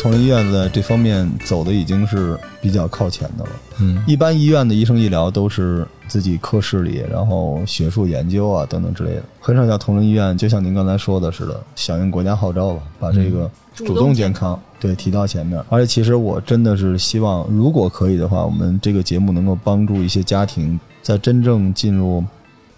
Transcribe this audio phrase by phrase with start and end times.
[0.00, 3.50] 同仁医院在这方面走的已经是比较靠前的了。
[3.78, 15.62] 嗯一般医院的医生医疗都是自己科室里，然后学术研究啊等等之类的，很少像同仁医院，就像您刚才说的似的，响应国家号召吧，把这个主主动健康对提到前面。
[15.68, 22.24] 而且其实我真的是希望，如果可以的话，我们这个节目能够帮助一些家庭在真正进入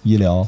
[0.03, 0.47] 医疗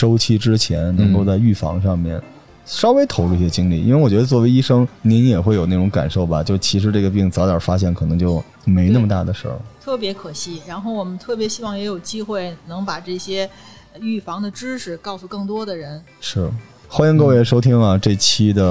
[0.00, 2.18] 周期之前，能够在预防上面。
[2.64, 6.42] 稍微投入一些精力，因为我觉得作为医生，您也会有那种感受吧？
[6.42, 9.58] 就其实这个病早点发现，可能就没那么大的事儿。
[9.84, 10.62] 特别可惜。
[10.66, 13.50] 然后我们特别希望也有机会能把这些
[14.00, 16.02] 预防的知识告诉更多的人。
[16.18, 16.48] 是，
[16.88, 17.98] 欢迎各位收听啊！
[17.98, 18.62] 这期的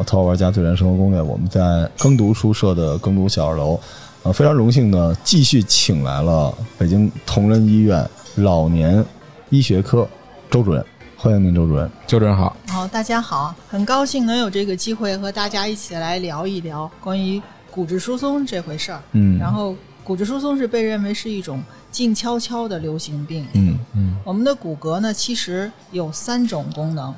[0.04, 3.78] 《淘宝玩家最燃生活攻略》，我们在耕读书社的耕读小二楼，
[4.24, 9.04] 呃，非常荣幸呢，继续请来了北京同仁医院老年
[9.50, 10.08] 医学科
[10.52, 10.84] 周主任，
[11.16, 11.90] 欢迎您，周主任。
[12.06, 12.54] 周主任好。
[12.68, 19.00] 好，大家好，很高兴能有这个机会和大家一起来聊一聊关于骨质疏松这回事儿。
[19.12, 23.48] 嗯，然后，骨质疏松是被认为是一种静悄悄的流行病。
[23.54, 27.14] 嗯嗯我们的骨骼呢，其实有三种功能，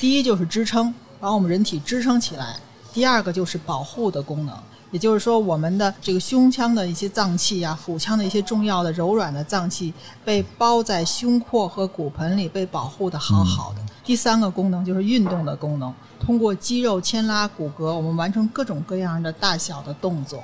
[0.00, 2.56] 第一就是支撑，把我们人体支撑起来；
[2.94, 4.56] 第二个就是保护的功能，
[4.90, 9.92] 也就是说，我们的这个胸腔的一些脏器啊，腹腔的一些重要的柔软的脏器
[10.24, 13.80] 被包在胸廓和骨盆里，被保护的好好的。
[14.04, 20.42] 第三个功能就是运动的功能，通过肌肉牵拉骨骼，我们完成各种各样的大小的动作。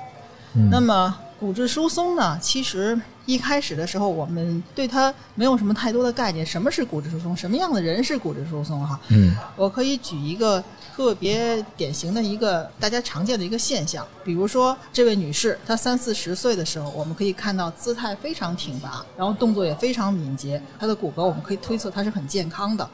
[0.57, 2.39] 嗯那么骨质疏松呢？
[2.39, 6.45] 其实一开始的时候，我们对它没有什么太多的概念。
[6.45, 7.35] 什么是骨质疏松？
[7.35, 8.79] 什么样的人是骨质疏松？
[8.87, 10.63] 哈，嗯我可以举一个
[10.95, 22.89] 特别典型的一个大家常见的一个现象，比如说这位女士，她三四十岁的时候，我们可以看到姿态非常挺拔，然后动作也非常敏捷，她的骨骼我们可以推测她是很健康的。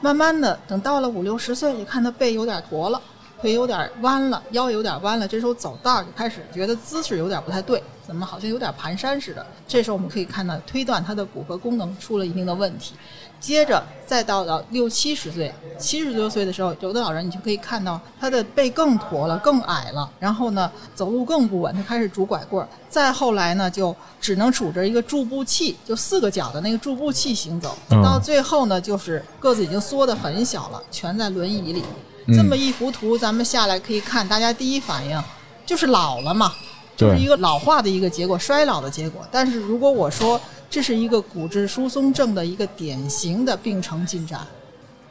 [0.00, 3.00] 慢慢的，等到了五六十岁，就看她背有点驼了。
[3.40, 9.46] 腿有点弯了，腰有点弯了，这时候走道就开始觉得姿势有点不太对，怎么好像有点蹒跚似的。
[9.68, 12.94] 这时候我们可以看到推断他的骨骼功能出了一定的问题。
[13.44, 22.66] 接着再到了六七十岁、七十多岁的时候，有的老人你就可以看到他的背更驼了、更矮了，然后呢走路更不稳，他开始拄拐棍儿。
[22.88, 27.76] 再后来呢，就只能杵着一个助步器，就四个脚的那个助步器行走。
[27.90, 31.82] 嗯到最后呢，就是个子已经缩得很小了，全在轮椅里。
[32.26, 35.22] 嗯这么一幅图，咱们下来可以看，大家第一反应
[35.66, 36.54] 就是老了嘛，
[36.96, 39.22] 就是一个老化的一个结果，衰老的结果。
[39.30, 40.40] 但是如果我说
[40.70, 44.40] 这是一个骨质疏松症的一个典型的病程进展，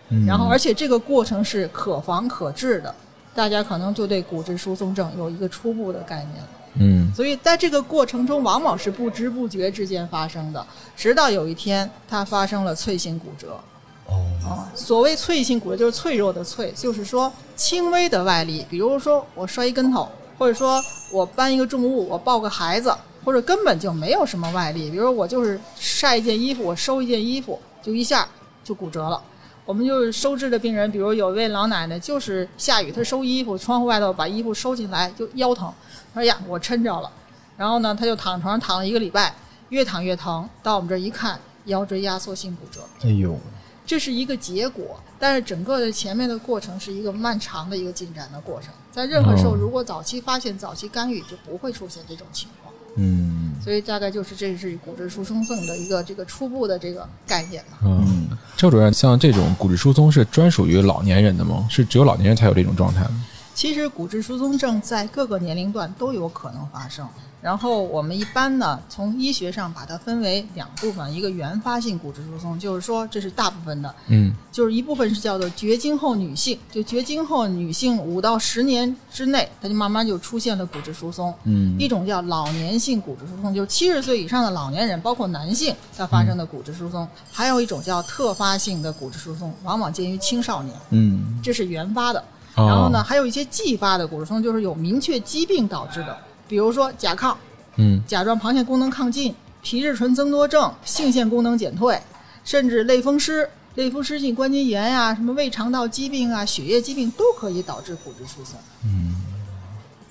[0.10, 2.94] 嗯然后而且这个过程是可防可治的，
[3.34, 6.50] 大家可能就对骨质疏松症有一个初步的概念了。
[6.76, 13.60] 嗯所以在这个过程中，往往是不知不觉之间发生的，直到有一天它发生了脆性骨折。
[14.08, 20.10] 哦，啊，所谓脆性骨折就是脆弱的脆，就是说轻微的外力，比如说我摔一跟头，
[20.44, 22.94] 或者说我搬一个重物，我抱个孩子，
[23.24, 28.28] 或者根本就没有什么外力，比如说我就是晒一件衣服，我收一件衣服，就一下
[28.62, 29.24] 就骨折了。
[29.64, 35.74] 我们就是收治的病人，比如有一位老奶奶，就是下雨，她收衣服，窗户外头把衣服收进来就腰疼，
[36.14, 37.10] 她说呀我抻着了，
[37.56, 39.34] 然后呢她就躺床上躺了一个礼拜，
[39.70, 42.82] 越躺越疼，到我们这儿一看，腰椎压缩性骨折。
[43.08, 43.40] 哎呦，
[43.86, 48.72] 这是一个结果，但是整个的前面的过程是一个漫长的一个进展的过程。
[48.92, 52.74] 在任何时候，哦如果早期发现、早期干预，就不会出现这种情况。
[52.96, 57.80] 嗯所以大概就是这是骨质疏松症的一个这个初步的这个概念吧。
[57.84, 61.66] 嗯，周主任，像这种骨质疏松是专属于老年人的吗？
[61.70, 63.26] 是只有老年人才有这种状态吗？
[63.54, 67.08] 其实骨质疏松症在各个年龄段都有可能发生。
[67.42, 81.34] 然后我们一般呢，从医学上把它分为两部分，一个原发性骨质疏松，就是说这是大部分的，嗯就是一部分是叫做绝经后女性，就绝经后女性五到十年之内，它就慢慢就出现了骨质疏松。
[81.44, 92.24] 嗯一种叫老年性骨质疏松，就是七十岁以上的老年人，包括男性，他发生的骨质疏松；还有一种叫特发性的骨质疏松，往往见于青少年，嗯这是原发的。
[92.56, 96.18] 哦然后呢，还有一些继发的骨质疏松，就是有明确疾病导致的，
[96.48, 97.36] 比如说甲亢、
[97.78, 102.00] 嗯甲状旁腺功能亢进、皮质醇增多症、性腺功能减退，
[102.44, 108.60] 甚至类风湿、类风湿性关节炎呀、什么胃肠道疾病啊、血液疾病都可以导致骨质疏松。
[108.86, 109.16] 嗯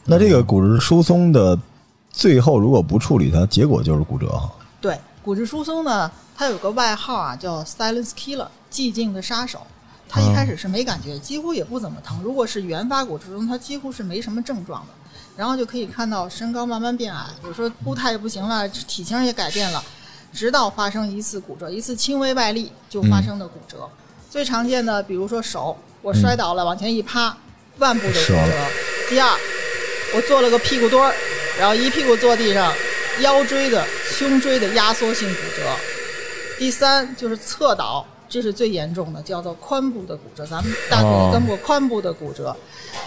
[0.05, 1.56] 那这个骨质疏松的
[2.11, 4.50] 最后如果不处理它，结果就是骨折哈。
[4.81, 9.65] 对，骨质疏松呢，它有个外号啊，叫 “silence killer”，寂静的杀手。
[10.12, 12.20] 它一开始是没感觉，几乎也不怎么疼。
[12.23, 14.88] 如果是原发骨质疏松，它几乎是没什么症状的。
[15.35, 19.82] 然后就可以看到身高慢慢变矮，有时候步态也不行了，体型也改变了，
[20.31, 23.88] 直到发生一次骨折，一次轻微外力就发生的骨折。
[24.29, 27.35] 最常见的，比如说手我摔倒了，往前一趴，
[27.79, 28.53] 腕部的骨折折。
[29.09, 29.35] 第二，
[30.14, 31.14] 我做了个屁股墩儿，
[31.59, 32.70] 然后一屁股坐地上，
[33.20, 35.75] 腰椎的、胸椎的压缩性骨折。
[36.59, 40.46] 第三就是侧倒，这是最严重的，叫做髋部的骨折。
[40.46, 42.56] 咱们大腿哦根部髋部的骨折，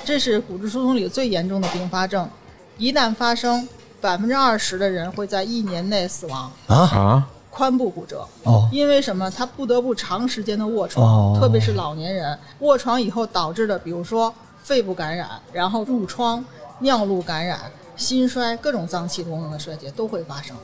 [0.04, 2.30] 这是骨质疏松里最严重的并发症。
[2.77, 3.68] 一旦发生，
[4.00, 6.51] 百分之二十的人会在一年内死亡。
[6.68, 9.31] 啊啊，髋部骨折，哦因为什么？
[9.31, 14.31] 他不得不长时间的卧床，哦特别是老年人卧床以后导致的，比如说
[14.62, 16.45] 肺部感染，然后褥疮、
[16.81, 17.60] 尿路感染、
[17.95, 20.56] 心衰，各种脏器功能的衰竭都会发生。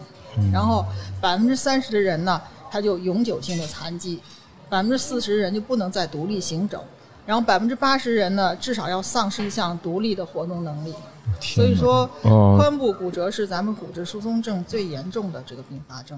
[0.54, 0.86] 然后
[1.20, 4.22] 百分之三十的人呢，他就永久性的残疾，
[4.72, 6.82] 百分之四十人就不能再独立行走，
[7.26, 10.94] 然后百分之八十人呢，至少要丧失一项独立的活动能力。
[11.42, 16.18] 所以说，哦髋部骨折是咱们骨质疏松症最严重的这个并发症。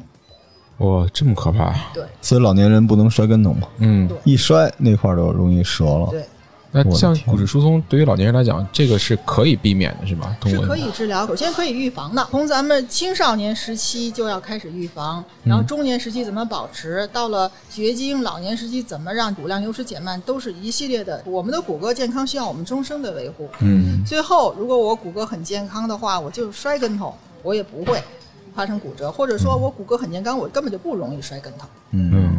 [0.77, 6.09] 哇，这么可怕，对所以老年人不能摔跟头嘛，嗯，一摔那块儿就容易折了。
[6.11, 6.23] 对。
[6.75, 10.35] 那像骨质疏松对于老年人来讲，这个是可以避免的，是吧？
[10.41, 12.27] 通是可以治疗，首先可以预防的。
[12.31, 21.21] 从咱们青少年时期就要开始预防，然后中年时期怎么保持，到了绝经，老年时期怎么让骨量流失减慢，都是一系列的。
[21.27, 23.47] 我们的骨骼健康需要我们终生的维护。
[23.59, 28.01] 嗯最后，如果我骨骼很健康的话，我就摔跟头，我也不会
[28.55, 31.67] 发生骨折，或者说我骨骼很健康，我根本就不容易摔跟头。
[31.91, 32.32] 嗯，嗯。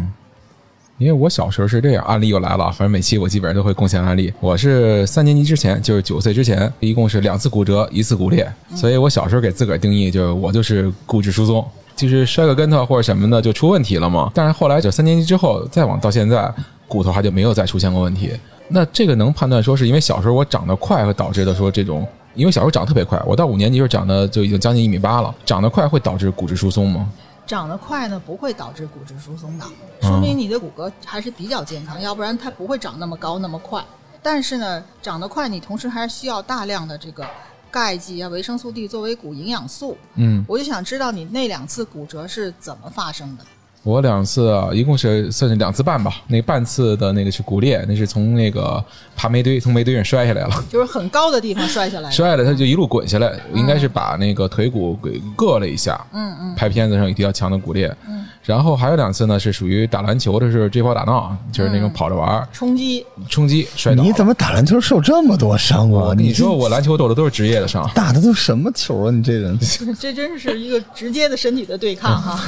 [0.99, 2.70] 因为我小时候是这样，案例又来了。
[2.70, 4.32] 反正每期我基本上都会贡献案例。
[4.38, 8.49] 我是三年级之前，就是九岁之前，一共是两次骨折，一次骨裂。
[8.76, 14.31] 所以我小时候给自个儿定义就是我就是骨质疏松，就是摔个跟头或者什么的就出问题了嘛。
[14.32, 16.49] 但是后来就三年级之后再往到现在，
[16.87, 18.31] 骨头还就没有再出现过问题。
[18.69, 27.11] 那这个能判断说是因为小时候我长得快，会导致的说这种，因为小时候长得特别快，我到五年级时候长得就已经将近一米八了，长得快会导致骨质疏松吗？
[27.46, 29.67] 长得快呢，不会导致骨质疏松的，
[30.00, 33.85] 说明你的骨骼还是比较健康，要不然它不会长那么高那么快。
[34.23, 37.26] 但是呢，长得快，你同时还是需要大量的这个
[37.70, 39.99] 钙剂啊、维生素 D 作为骨营养素。
[40.14, 43.44] 嗯，我就想知道你那两次骨折是怎么发生的？
[43.84, 46.10] 我两次啊，一共是算是两次半吧。
[46.28, 48.82] 那半次的那个是骨裂，那是从那个
[49.14, 52.10] 爬煤堆，从煤堆上摔下来了， 就是很高的地方摔下来的。
[52.10, 56.02] 摔下来他就一路滚下来，应该是把那个腿骨给硌了一下。
[56.12, 57.94] 嗯嗯拍片子上有比较强的骨裂。
[58.08, 64.02] 嗯，然后还有两次呢，是属于打篮球的时候追跑打闹，就是那种跑着玩儿冲击，冲击摔倒。
[64.02, 66.12] 你怎么打篮球受这么多伤啊？
[66.14, 67.91] 你说，我篮球斗的都是职业的伤。
[67.94, 69.11] 打的都什么球啊？
[69.11, 69.58] 你这人，
[69.99, 72.38] 这真是一个直接的身体的对抗哈。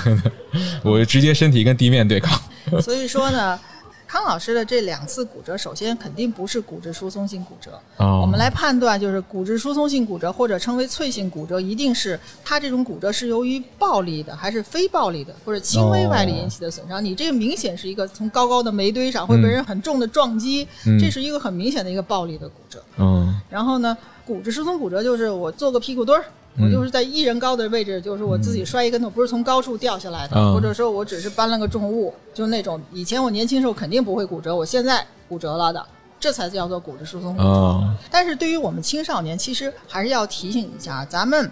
[0.85, 2.39] 我直接身体跟地面对抗。
[2.83, 3.59] 所以说呢，
[4.07, 7.79] 康老师的这两次骨折，首先肯定不是骨质疏松性骨折。
[7.97, 17.05] 哦我们来判断，就是骨质疏松性骨折或者称为脆性骨折，一定是它这种骨折是由于暴力的，还是非暴力的，或者轻微外力引起的损伤。
[17.05, 22.83] 你这个明显是一个从高高的煤堆上会被人很重的撞击，嗯这是一个很明显的一个暴力的骨折。
[22.99, 26.25] 嗯然后呢，骨质疏松骨折就是我做个屁股墩儿。
[26.59, 35.87] 我就是在一人高的位置，就是我自己摔一跟头，不是从高处掉下来的，嗯或者说我只是搬了个重物，就那种以前我年轻时候肯定不会骨折，我现在骨折了的，
[36.19, 37.35] 这才叫做骨质疏松。
[37.37, 37.49] 骨折。
[37.49, 37.95] 啊。
[38.11, 41.51] 但是对于我们青少年，其实还是要提醒一下，咱们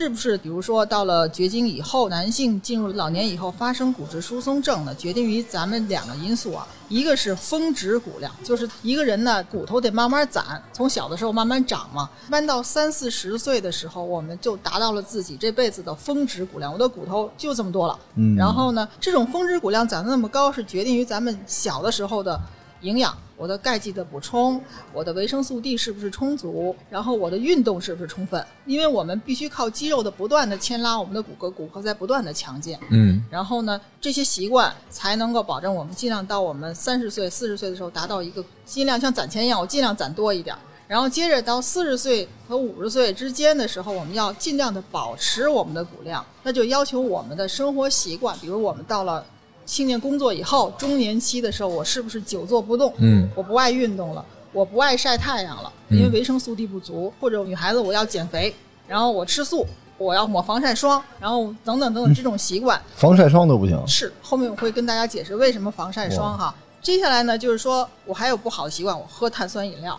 [0.00, 4.94] 是不是比如说到了绝经以后，男性进入老年以后发生骨质疏松症呢？
[4.94, 17.98] 决定于咱们两个因素啊，一个是峰值骨量，就是一个人呢骨头得慢慢攒，从小的时候慢慢长嘛，一般到三四十岁的时候，我们就达到了自己这辈子的峰值骨量，我的骨头就这么多了。
[18.14, 22.40] 嗯然后呢，这种峰值骨量攒得那么高，是决定于咱们小的时候的
[22.80, 24.60] 营养，我的钙剂的补充，
[24.92, 28.44] 我的维生素 D 是不是充足，然后我的运动是不是充分？
[28.64, 32.78] 因为我们必须靠肌肉的不断的牵拉我们的骨骼，骨骼在不断的强健。
[32.90, 40.58] 嗯然后呢，这些习惯才能够保证我们尽量到我们三十岁、四十岁的时候达到一个尽量像攒钱一样，我尽量攒多一点儿。
[40.88, 49.24] 然后接着到四十岁和五十岁之间的时候，我们要尽量的保持我们的骨量，那就要求我们的生活习惯，比如我们到了
[49.70, 52.92] 青年工作以后，中年期的时候，我是不是久坐不动？
[52.98, 58.52] 嗯我不爱运动了，我不爱晒太阳了，因为维生素 D 不足，或者女孩子我要减肥，
[58.88, 59.64] 然后我吃素，
[59.96, 62.82] 我要抹防晒霜，然后等等等等这种习惯。
[62.96, 63.80] 防晒霜都不行。
[63.86, 66.52] 是，后面我会跟大家解释为什么防晒霜哈。
[66.82, 69.96] 接下来呢，就是说我还有不好的习惯，我喝碳酸饮料，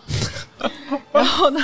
[1.12, 1.60] 然后呢，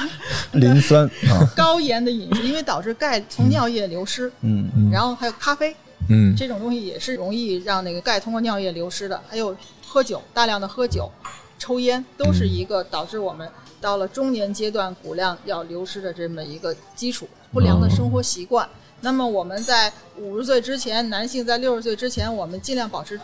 [0.53, 5.77] 磷酸啊， 高盐的饮食，因为导致钙从尿液流失，嗯，然后还有咖啡
[6.09, 11.11] 嗯这种东西也是容易让那个钙通过尿液流失的，还有喝酒，大量的喝酒、
[11.59, 13.49] 抽烟，都是一个导致我们
[13.81, 17.29] 到了中年阶段骨量要流失的这么一个基础。
[17.51, 18.69] 不良的生活习惯。
[19.01, 23.19] 那么我们在五十岁之前，男性在六十岁之前，我们尽量保持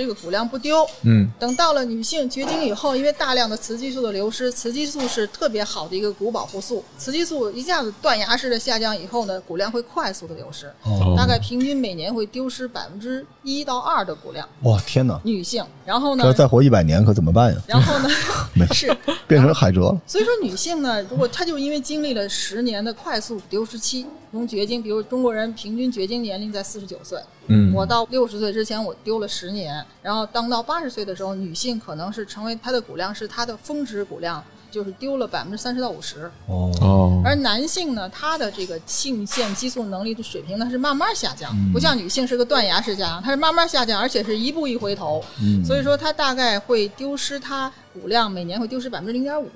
[0.00, 0.86] 这个骨量不丢。
[1.02, 14.48] 嗯等到了女性绝经以后，因为大量的雌激素的流失，雌激素是特别好的一个骨保护素，雌激素一下子断崖式的下降以后呢，骨量会快速的流失，哦，大概平均每年会丢失百分之一到二的骨量。
[14.62, 15.20] 哇，天哪！
[15.24, 17.60] 女性，然后呢这要，再活一百年可怎么办呀？
[17.66, 18.08] 然后呢
[18.54, 18.94] 没 事
[19.26, 20.00] 变成海蜇了。
[20.06, 45.64] 所以说，女性呢，如果她就因为经历了十年的快速丢失期，从绝经，比如中国人平均绝经年龄在四十九岁，嗯，我到六十岁之前我丢了十年，然后当到八十岁的时候，女性可能是成为她的骨量是她的峰值骨量，就是丢了百分之三十到五十，哦，哦，而男性呢，他的这个性腺激素能力的水平呢是慢慢下降，不像女性是个断崖式下降，它是慢慢下降，而且是一步一回头，嗯。
[45.64, 49.48] 所以说它大概会丢失它骨量每年会丢失百分之零点五，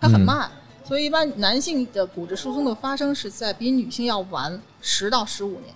[0.00, 0.50] 它很慢。
[0.84, 5.74] 所以，一般男性的骨质疏松的发生是在比女性要晚十到十五年，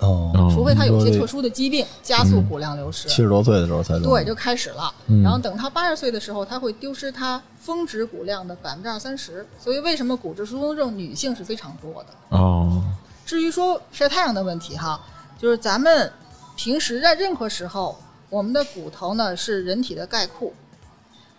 [0.50, 3.08] 除非他有一些特殊的疾病加速骨量流失。
[3.08, 4.92] 七十多岁的时候才对，就开始了。
[5.06, 9.46] 嗯然后等他八十岁的时候，他会丢失他峰值骨量的百分之二三十。
[9.58, 12.36] 所以为什么骨质疏松症女性是非常多的？
[12.36, 12.82] 哦，
[13.24, 15.00] 至于说晒太阳的问题哈，
[15.38, 16.12] 就是咱们
[16.56, 17.96] 平时在任何时候，
[18.28, 20.52] 我们的骨头呢是人体的钙库，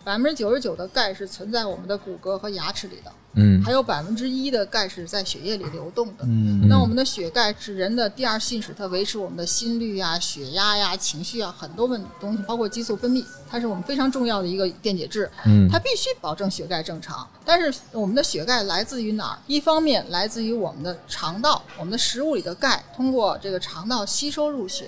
[0.08, 6.24] 百分之九十九的钙是存在我们的骨骼和牙齿里的，嗯还有百分之一的钙是在血液里流动的。
[6.24, 15.30] 嗯那我们的血钙是人的第二信使，它维持我们的心率呀、血压呀、情绪啊很多问东西，包括激素分泌，它是我们非常重要的一个电解质。
[15.44, 17.28] 嗯它必须保证血钙正常。
[17.44, 19.38] 但是我们的血钙来自于哪儿？
[19.46, 24.86] 一方面来自于我们的肠道，我们的食物里的钙通过这个肠道吸收入血。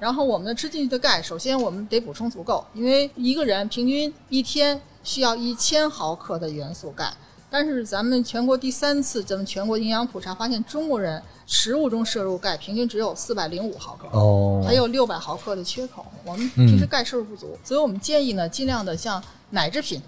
[0.00, 7.12] 然后我们的吃进去的钙，首先我们得补充足够，因为一个人平均一天需要一千毫克的元素钙。
[7.52, 14.06] 但是咱们全国第三次咱们全国营养普查发现，中国人食物中摄入钙平均只有四百零五毫克。
[14.16, 20.00] 哦，还有六百毫克的缺口，我们平时钙摄入不足，所以我们建议呢，尽量的像奶制品，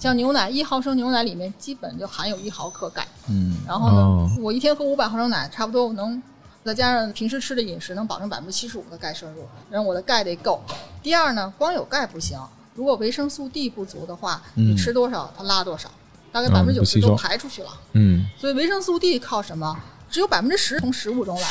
[0.00, 3.06] 像牛奶，一毫升牛奶里面基本就含有一毫克钙。
[3.28, 6.20] 嗯然后呢，哦我一天喝五百毫升奶，差不多我能
[6.64, 10.62] 再加上平时吃的饮食，能保证百分之七十五的钙摄入，然后我的钙得够。
[11.02, 12.38] 第二呢，光有钙不行，
[12.74, 15.90] 如果维生素 D 不足的话，你吃多少它拉多少，
[16.30, 17.70] 大概百分之九十都排出去了。
[17.92, 19.78] 嗯所以维生素 D 靠什么？
[20.10, 21.48] 只有百分之十从食物中来，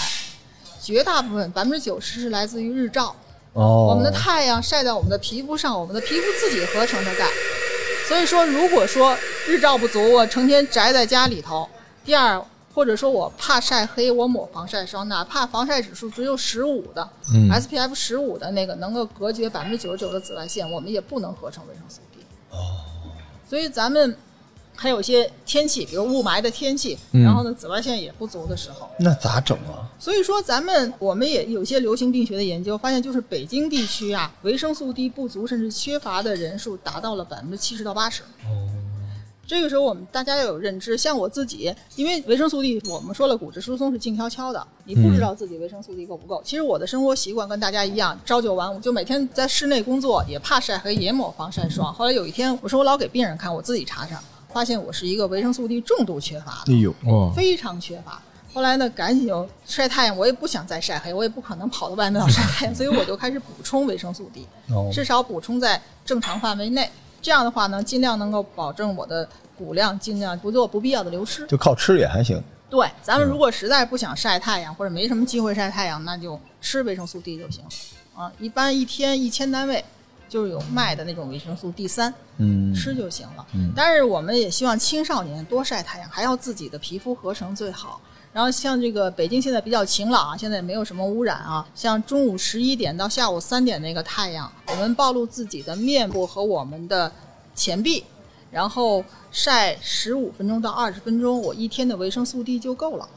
[0.81, 3.15] 绝大部分百分之九十是来自于日照。
[3.53, 7.27] 哦，我们的太阳晒在我们的皮肤上，我们的皮肤自己合成的钙。
[8.07, 11.67] 所以说，如果说日照不足，我成天宅在家里头；
[12.03, 12.43] 第二，
[12.79, 22.21] 或者说我怕晒黑，我抹防晒霜，哪怕防晒指数只有十五的、嗯 SPF 十五的那个能够隔绝百分之九十九的紫外线，我们也不能合成维生素 D。
[22.51, 22.79] 哦，
[23.49, 24.15] 所以咱们
[24.77, 29.83] 还有一些天气，比如雾霾的天气，嗯然后呢紫外线也不足的时候，那咋整啊？
[29.99, 38.23] 所以说，咱们我们也有些流行病学的研究发现，就是北京地区啊，维生素 D 不足甚至缺乏的人数达到了百分之七十到八十。
[39.49, 40.95] 这个时候，我们大家要有认知。
[40.95, 46.39] 像我自己，因为维生素 D，我们说了，骨质疏松是静悄悄的，你不知道自己维生素 D 够不够。
[46.45, 51.91] 其实我的生活习惯跟大家一样，朝九晚五，就每天在室内工作，也怕晒黑，也抹防晒霜。
[51.91, 54.21] 后来有一天，我说我老给病人看，我自己查查，
[54.53, 56.77] 发现我是一个维生素 D 重度缺乏的哎。
[56.77, 58.21] 呦，哇非常缺乏。
[58.53, 66.87] 后来呢，赶紧就晒太阳，我也不想再晒黑，我也不可能跑到外面要晒太阳，所以我就开始补充维生素 D，哦至少补充在正常范围内。
[67.21, 71.45] 这样的话呢，尽量能够保证我的骨量，尽量不做不必要的流失。
[71.47, 72.41] 就靠吃也还行。
[72.69, 77.63] 对，咱们如果实在不想晒太阳，或者没什么机会晒太阳，那就吃维生素 D 就行。
[78.15, 79.83] 啊，一般一天一千单位，
[80.27, 83.45] 就是有卖的那种维生素 D 三，嗯，吃就行了。
[83.53, 87.99] 嗯但是我们也希望青少年多晒太阳，还要自己的皮肤合成最好。
[88.39, 91.67] 然后像这个北京现在比较晴朗啊，现在也没有什么污染啊。
[91.75, 97.11] 像中午十一点到下午三点那个太阳，我们暴露自己的面部和我们的
[97.53, 98.05] 前臂，
[98.49, 103.09] 然后晒十五分钟到二十分钟，我一天的维生素 D 就够了。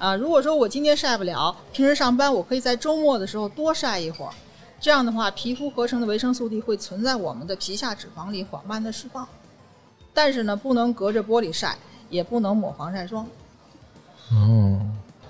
[0.00, 4.32] 啊，如果说我今天晒不了，平时上班我可以在周末的时候多晒一会儿，
[4.80, 9.28] 这样的话，皮肤合成的维生素 D 会存在我们的皮下脂肪里缓慢的释放。
[10.12, 11.78] 但是呢，不能隔着玻璃晒，
[12.10, 13.24] 也不能抹防晒霜。
[14.32, 14.80] 哦，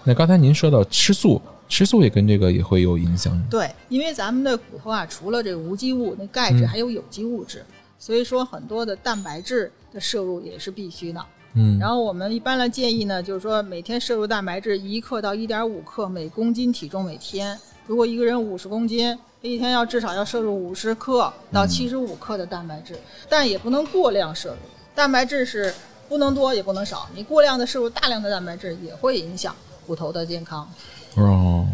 [0.04, 3.40] 那刚才您说到吃素，吃素也跟这个也会有影响。
[3.50, 7.64] 对，因为咱们的骨头啊，除了这个无机物、那钙质，嗯还有有机物质，
[7.98, 11.24] 所以说很多的蛋白质的摄入也是必须的。
[11.54, 17.58] 嗯，然后我们一般来建议呢，就是说每天摄入蛋白质一克到一点五克每公斤体重每天。
[17.86, 22.98] 如果一个人五十公斤，一天要至少要摄入五十克到七十五克的蛋白质，
[23.28, 24.56] 但也不能过量摄入。
[24.94, 25.72] 蛋白质是
[26.08, 29.54] 不能多也不能少，你过量的摄入大量的蛋白质也会影响
[29.86, 30.68] 骨头的健康。
[31.16, 31.66] 哦，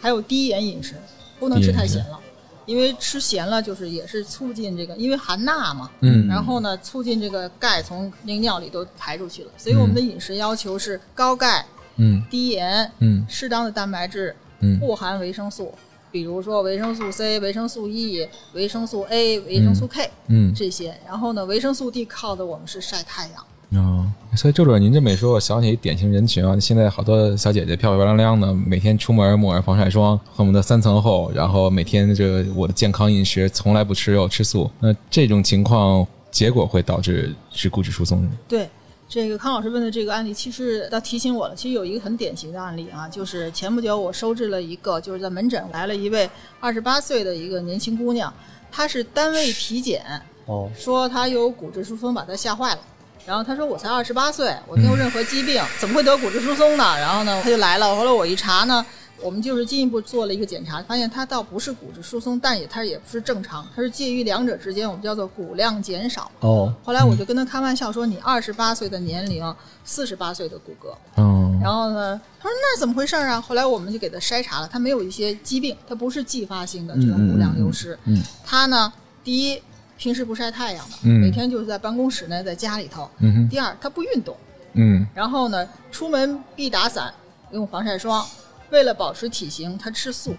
[0.00, 0.94] 还有低盐饮食，
[1.38, 2.18] 不能吃太咸了。
[2.64, 6.28] 因为吃咸了就是也是促进这个，因为含钠嘛，嗯。
[6.28, 12.22] 然后呢促进这个钙从那个尿里都排出去了，所以我们的饮食要求是高钙、嗯。
[12.30, 13.26] 低盐、嗯。
[13.28, 14.78] 适当的蛋白质，嗯。
[14.78, 15.74] 不含维生素，
[16.12, 20.94] 比如说维生素 C、维生素 E、维生素 A、维生素 K、嗯这些。
[21.04, 23.44] 然后呢，维生素 D 靠的我们是晒太阳。
[23.82, 38.30] 哦，所以周主任，您这么一说，我想起典型人群啊，现在好多小姐姐漂漂亮亮的，每天出门抹上防晒霜，恨不得三层厚，然后每天这个我的健康饮食从来不吃肉吃素，那这种情况结果会导致是骨质疏松。
[38.46, 38.68] 对。
[39.14, 41.54] 这个康老师问的这个案例，其实他提醒我了。
[41.54, 48.32] 其实有一个很典型的案例啊，就是前不久我收治了一个，就是在门诊来了一位二十八岁的一个年轻姑娘，
[48.70, 50.02] 她是单位体检，
[50.46, 52.80] 哦，说她有骨质疏松，把她吓坏了。
[53.26, 56.98] 然后她说我才二十八岁，我没有任何疾病， 怎么会得骨质疏松呢？
[56.98, 57.94] 然后呢，她就来了。
[57.94, 58.82] 后来我一查呢，
[59.22, 66.30] 我们就是进一步做了一个检查，发现他倒不是骨质疏松，但也他也不是正常，它是介于两者之间，我们叫做骨量减少。
[66.40, 70.94] 哦，后来我就跟他开玩笑说，你二十八岁的年龄，四十八岁的骨骼。
[71.16, 73.40] 嗯然后呢，他说那怎么回事啊？
[73.40, 77.96] 后来我们就给他筛查了，他没有一些疾病，他不是继发性的这种骨量流失。
[78.04, 79.62] 嗯他呢，第一
[79.96, 83.08] 平时不晒太阳的，嗯每天就是在办公室内，在家里头。
[83.20, 84.36] 嗯哼第二，他不运动，
[84.72, 87.14] 嗯然后呢，出门必打伞，
[87.52, 88.26] 用防晒霜。
[88.72, 90.34] 为了保持体型，他吃素，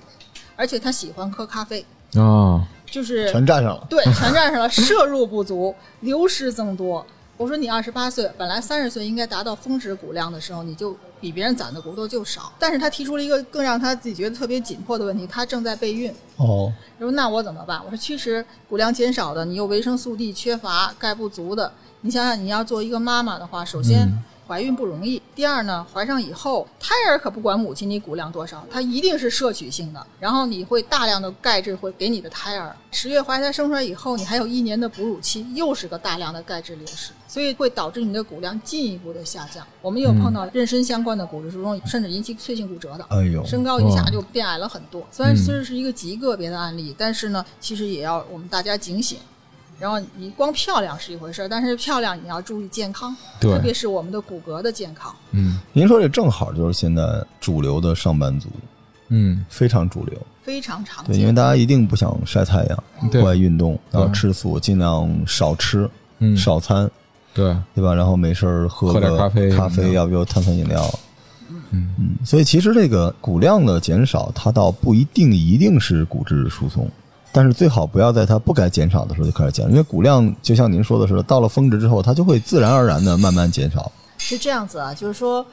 [0.55, 1.85] 而且他喜欢喝咖啡，
[2.15, 3.87] 啊就是全占上了。
[3.89, 7.05] 对，全占上了， 摄入不足，流失增多。
[7.37, 12.53] 我说你二十八岁，本来三十岁应该达到峰值骨量的时候，你就比别人攒的骨头就少。
[12.59, 16.13] 但是他提出了一个更让他自己觉得特别紧迫的问题，他正在备孕。
[16.37, 17.81] 哦，他说那我怎么办？
[17.85, 24.07] 我说其实骨量减少的，你有维生素 D 缺乏、钙不足的，你想想你要做一个妈妈的话，首先。
[24.47, 32.75] 怀孕不容易，第二呢，怀上以后，胎儿可不管母亲你骨量多少，它一定是摄取性的，然后你会大量的钙质会给你的胎儿。
[32.91, 39.65] 十月怀胎生出来以后，你还有一年的哺乳期，又是个大量的钙质流失，所以会导致你的骨量进一步的下降。
[39.81, 43.05] 我们有碰到妊娠相关的骨质疏松，甚至引起脆性骨折的。
[43.09, 45.05] 哎呦，身高一下就变矮了很多。
[45.11, 49.17] 虽然虽然是一个极个别的案例，但是呢，其实也要我们大家警醒。
[49.83, 55.13] 然后你光漂亮是一回事儿，但是漂亮你要注意健康，对特别是我们的骨骼的健康。
[55.31, 57.03] 嗯您说这正好就是现在
[57.41, 58.47] 主流的上班族，
[59.09, 60.17] 嗯非常主流。
[60.41, 61.33] 非常常对，因为。
[61.33, 66.89] 大家一定不想晒太阳，对不爱运动，然后吃素，尽量少吃，嗯少餐，
[67.33, 67.93] 对对吧？
[67.93, 70.89] 然后没事儿喝喝点咖啡咖啡，要不就碳酸饮料。
[71.49, 76.89] 嗯嗯，所以其实这个骨量的减少，它倒不一定一定是骨质疏松，
[77.33, 83.91] 但是最好不要在它不该减少的时候就开始减，因为骨量就像您说的似的，到了峰值之后，它就会自然而然的慢慢减少。
[84.19, 85.43] 是这样子啊，就是说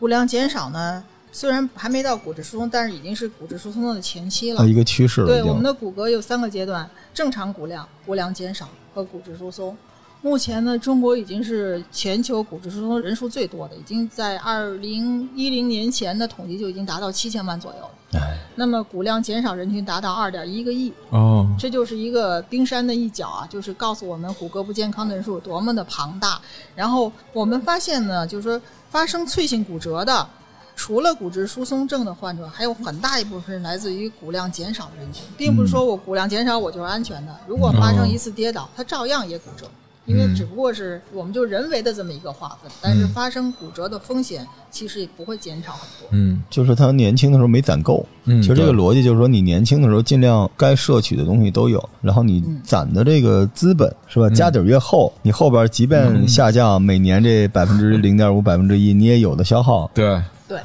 [0.00, 4.64] 骨量减少呢，虽然还没到骨质疏松，但是已经是骨质疏松的前期了它。
[4.66, 9.76] 一个趋势了，对，我们的骨骼有三个阶段：正常骨量、骨量减少和骨质疏松。
[10.20, 17.90] 目前呢，中国已经是全球骨质疏松人数最多的，已经在二零一零年前的统计就已经达到七千万左右了。
[18.14, 26.40] 哎，那么骨量减少人群达到二点一个亿，哦这就是一个冰山的一角啊，就是告诉我们骨骼不健康的人数有多么的庞大。
[26.74, 30.26] 然后我们发现呢，就是说发生脆性骨折的，
[30.74, 37.36] 除了骨质疏松症的患者，还有很大一部分是来自于骨量减少的人群，并不是说我骨量减少我就是安全的。
[37.46, 39.70] 如果发生一次跌倒，它照样也骨折。
[40.08, 46.08] 因为只不过是我们就人为的这么一个划分，但是发生骨折的风险其实也不会减少很多。
[46.12, 48.04] 嗯就是他年轻的时候没攒够。
[48.24, 59.90] 嗯其实这个逻辑就是说，你年轻的时候尽量该摄取的东西都有，然后你嗯攒的这个资本是吧，家底儿越厚，你后边即便下降，每年这百分之 零点五、百分之一，你也有的消耗。
[59.94, 60.58] 对，对，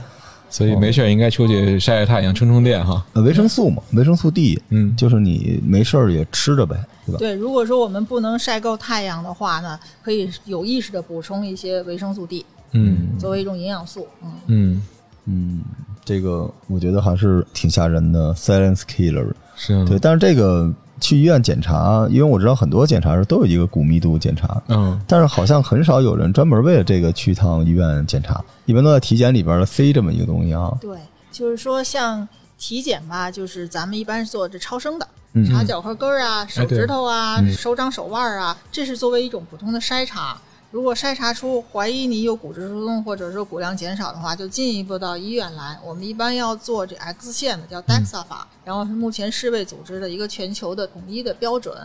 [0.49, 3.06] 所以没事儿应该出去晒晒太阳充充电哈。
[3.13, 7.17] 呃，维生素嘛，维生素 D，嗯就是你没事儿也吃着呗，对吧？
[7.19, 14.07] 对，如果说我们不能晒够太阳的话呢，可以有意识的补充一些维生素 D，嗯作为一种营养素。
[14.21, 14.81] 嗯，嗯，
[15.25, 15.61] 嗯，
[16.05, 19.31] 这个我觉得还是挺吓人的，silence killer。
[19.55, 30.75] 是啊对，但是这个去医院检查，因为我知道很多检查是都有一个骨密度检查，嗯但是好像很少有人专门为了这个去一趟医院检查，一般都在体检里边儿塞这么一个东西啊。
[30.81, 30.97] 对，
[31.31, 35.07] 就是说像体检吧，就是咱们一般是做这超声的。
[35.34, 35.46] 嗯。
[35.46, 37.54] 查脚后跟儿啊、手指头啊、嗯。
[37.54, 40.39] 手掌、手腕儿啊，这是作为一种普通的筛查。
[40.72, 45.78] 如果筛查出怀疑你有骨质疏松或者说骨量减少的话，就进一步到医院来。
[45.84, 51.78] 我们一般要做这 X 线的，叫 DEXA 法，然后是目前世卫组织的一个全球的统一的标准，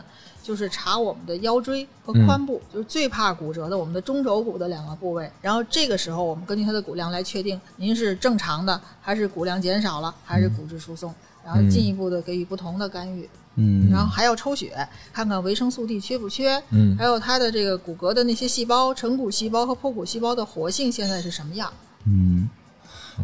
[0.42, 5.30] 就是查我们的腰椎和髋部，就是最怕骨折的我们的中轴骨的两个部位。
[5.42, 11.14] 然后这个时候我们根据它的骨量来确定您是正常的，还是骨量减少了，还是骨质疏松，
[11.48, 13.26] 然后进一步的给予不同的干预。
[13.56, 21.72] 嗯，然后还要抽血，看看维生素 D 缺不缺，嗯还有它的这个骨骼的那些细胞，成骨细胞和破骨细胞的活性现在是什么样？
[22.04, 22.48] 嗯，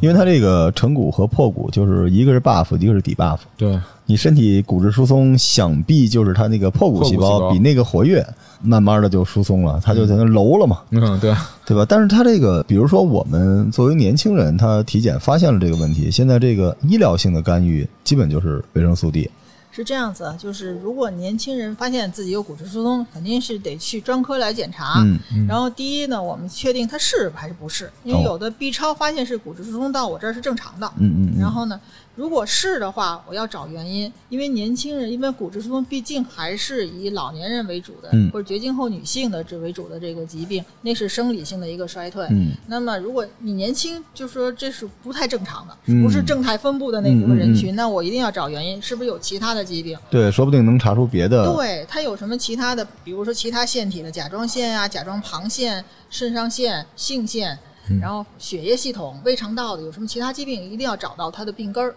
[0.00, 3.38] 因为它这个成骨和破骨就是一个是 buff，一个是底 buff。
[3.56, 8.24] 对，你身体骨质疏松，想必就是它那个破骨细胞胞比那个活跃，
[8.62, 11.86] 慢慢的就疏松了，它就在那楼了嘛，嗯，对，对吧？
[11.88, 19.30] 但是它这个，比如说我们作为年轻人，他体检发现了这个问题，现在这个医疗性的干预基本就是维生素 D。
[19.76, 25.02] 是这样子，就是如果年轻人发现自己有骨质疏松，肯定是得去专科来检查。
[25.02, 30.86] 嗯然后第一呢，我们确定他是还是不是，因为有的 B 超发现是骨质疏松到我这儿是正常的。
[30.98, 31.40] 嗯嗯嗯。
[31.40, 31.80] 然后呢，
[32.16, 42.24] 如果是的话，我要找原因，因为年轻人因为骨质疏松毕竟还是以老年人为主的，嗯或者绝经后女性的这为主的这个疾病，那是生理性的一个衰退。
[42.30, 49.98] 嗯那么如果你年轻，就说这是不太正常的，嗯不是正态分布的那部分人群，嗯那我一定要找原因，是不是有其他的疾病？
[50.08, 51.52] 对，说不定能查出别的。
[51.52, 57.58] 对，它有什么其他的，比如说其他腺体的甲状腺啊、甲状旁腺、肾上腺、性腺，
[58.00, 61.94] 然后血液系统、胃肠道的有什么其他疾病，一定要找到它的病根儿。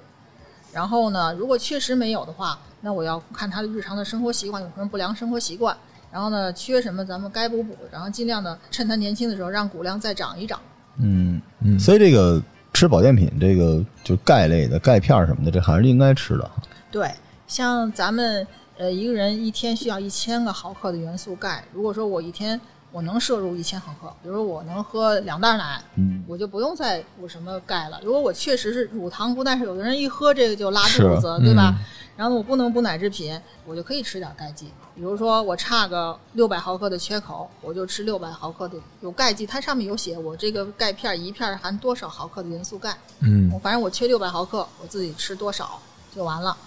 [0.73, 5.75] 然后呢，如果确实没有的话，那我要看他的日常的生活习惯有什么不良生活习惯。
[6.09, 10.59] 然后呢，缺什么咱们该补补，然后尽量的趁他年轻的时候让骨量再长一长。
[10.99, 12.41] 嗯嗯所以这个
[12.73, 16.49] 吃保健品，这个就钙类的钙片什么的，这还是应该吃的。
[16.89, 17.11] 对，
[17.45, 22.59] 像咱们呃一个人一天需要一千个毫克的元素钙，如果说我一天
[22.97, 28.01] 我能摄入一千毫克，比如说我能喝两袋奶，嗯，我就不用再补什么钙了。
[28.03, 31.75] 如果我确实是乳糖不耐受，有的人一喝这个就拉肚子，对吧？
[31.77, 31.85] 嗯
[32.17, 34.65] 然后我不能补奶制品，我就可以吃点钙剂。
[34.95, 42.97] 比如说我差个六百毫克的缺口，我就吃六百毫克的有钙剂，它上面有写我这个钙片一片含多少毫克的元素钙。
[43.19, 45.79] 嗯我反正我缺六百毫克，我自己吃多少
[46.15, 46.57] 就完了。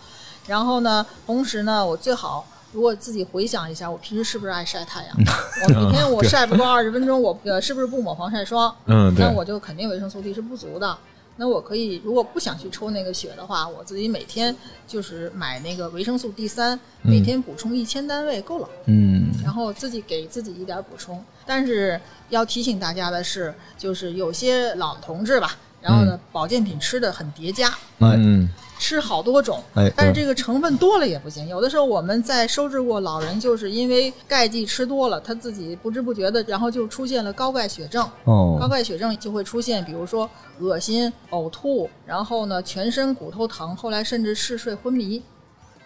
[0.46, 5.16] 然后呢，同时呢，我最好如果自己回想一下，我平时是不是爱晒太阳？
[5.64, 8.74] 我 每天我晒不够二十分钟，我呃是不是不抹防晒霜？
[8.86, 10.96] 嗯，对那，我就肯定维生素 D 是不足的。
[11.36, 14.54] 那我可以，如果不想去抽那个血的话，我自己每天
[14.86, 18.68] 就是买那个维生素 D 三，每天补充一千单位够了。
[18.86, 21.24] 嗯然后自己给自己一点补充。
[21.46, 31.46] 但是要提醒大家的是，就是有些老同志吧，然后呢，保健品吃的很叠加，嗯吃好多种，哎但是这个成分多了也不行。
[31.48, 38.02] 有的时候我们在收治过老人，就是因为钙剂吃多了，他自己不知不觉的，然后就出现了高钙血症。
[38.24, 40.28] 哦高哦，钙血症就会出现，比如说
[40.60, 45.22] 恶心、呕吐，然后呢全身骨头疼，后来甚至嗜睡、昏迷。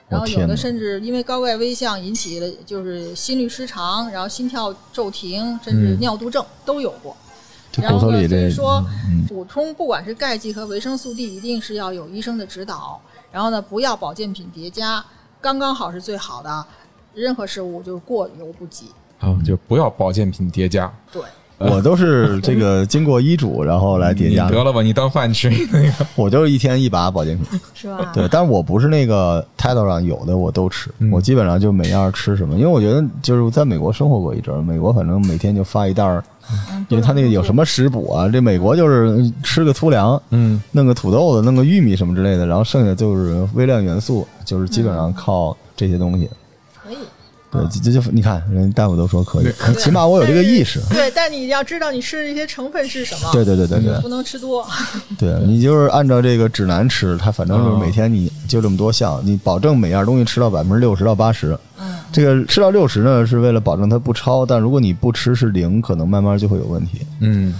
[0.07, 7.17] 然后有的甚至因为高钙危象引起的就是心律失常，然后心跳骤停，甚至嗯尿毒症都有过。
[7.75, 13.01] 这然后呢，骨头里这所以说嗯补充不管是钙剂和维生素 D，一定是要有医生的指导。
[13.33, 15.05] 然后呢，不要保健品叠加，
[15.41, 16.65] 刚刚好是最好的。
[17.15, 18.87] 任何事物就过犹不及。
[19.19, 20.93] 啊，就不要保健品叠加。
[21.13, 21.23] 对，
[21.73, 26.07] 我都是这个经过医嘱，然后来叠加得了吧，你当饭吃那个。
[26.15, 28.11] 我就是一天一把保健品，是吧？
[28.13, 46.29] 对，但是我不是那个 title 上有的我都吃，嗯我基本上就每样吃什么，因为我觉得就是在美国生活过一阵儿，美国反正每天就发一袋儿，嗯因为他那个有什么食补啊，这美国就是吃个粗粮，嗯弄个土豆子，弄个玉米什么之类的，然后剩下就是微量元素，就是基本上靠这些东西。
[47.55, 49.47] 对，这这就你看，人大夫都说可以，
[49.79, 50.81] 起码我有这个意识。
[50.91, 54.67] 对，但你要知道你吃的这些成分是什么，对对对对对不能吃多。
[55.19, 61.57] 对，你就是按照这个指南吃，它反正就是每天你就这么多项，你保证每样东西吃到百分之六十到八十。
[61.81, 67.01] 嗯，这个吃到六十呢，是为了保证它不超，但如果你不吃是零，可能慢慢就会有问题。
[67.21, 67.55] 嗯，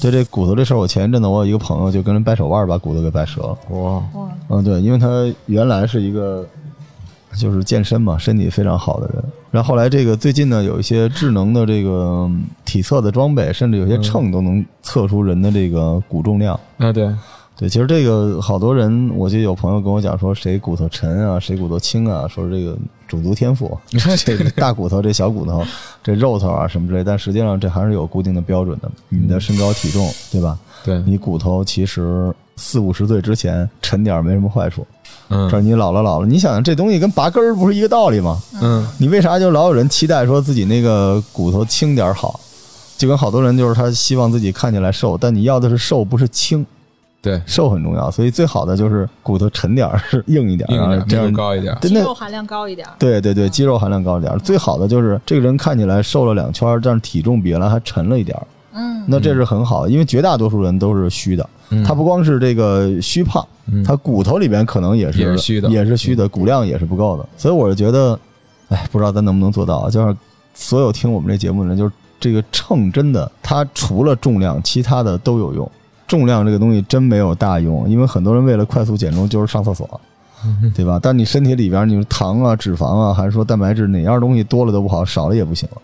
[0.00, 3.58] 对这骨头这事儿，我前一阵子我有一个朋友就跟人掰手腕把骨头给掰折了。
[3.70, 6.46] 哇，哇，嗯，对，因为他原来是一个
[7.36, 9.22] 就是健身嘛，身体非常好的人。
[9.50, 11.90] 然后后来这个最近呢，有一些智能的这个
[12.28, 16.58] 嗯体测的装备，甚至有些秤都能测出人的这个骨重量。
[16.78, 17.14] 啊对，
[17.56, 23.76] 对，其实这个好多人，我记得有朋友跟我讲说，谁骨头沉啊，谁骨头轻啊，说这个种族天赋，
[24.24, 25.64] 这个大骨头、这小骨头、
[26.02, 30.58] 这肉头啊什么之类，但实际上这还是有固定的标准的，你的身高体重，对吧？
[30.84, 34.86] 对，你骨头其实四五十岁之前沉点没什么坏处，
[35.30, 38.38] 嗯这你老了老了，你想想这东西跟拔根儿不是一个道理吗？
[38.60, 42.40] 嗯你为啥就老有人期待说自己那个骨头轻点儿好？
[42.96, 46.66] 就跟好多人就是他希望自己看起来瘦，但你要的是瘦，不是轻，
[47.22, 51.76] 对，瘦很重要，所以最好的就是骨头沉点儿， 是硬一点儿，这样高一点。
[51.80, 52.94] 肌肉含量高一点儿。
[52.98, 54.38] 对对对，肌肉含量高一点儿。
[54.40, 58.42] 最好的就是这个人看起来瘦了两圈，但是体重比原来还沉了一点儿，
[58.78, 67.28] 嗯，那这是很好，因为绝大多数人都是虚的，嗯他不光是这个虚胖，嗯他骨头里边可能也是也是虚的也是虚的，骨量也是不够的。
[67.36, 68.18] 所以我是觉得，
[68.68, 69.90] 哎，不知道咱能不能做到啊？
[69.90, 70.16] 就是
[70.54, 75.68] 所有听我们这节目的人，就是这个秤真的，它除了重量，其他的都有用。
[76.06, 80.00] 重量这个东西真没有大用，因为很多人为了快速减重就是上厕所，
[80.74, 80.98] 对吧？
[81.02, 85.82] 但你身体里边，你说糖啊、脂肪啊，还是说蛋白质，哪样东西多了都不好，少了也不行了。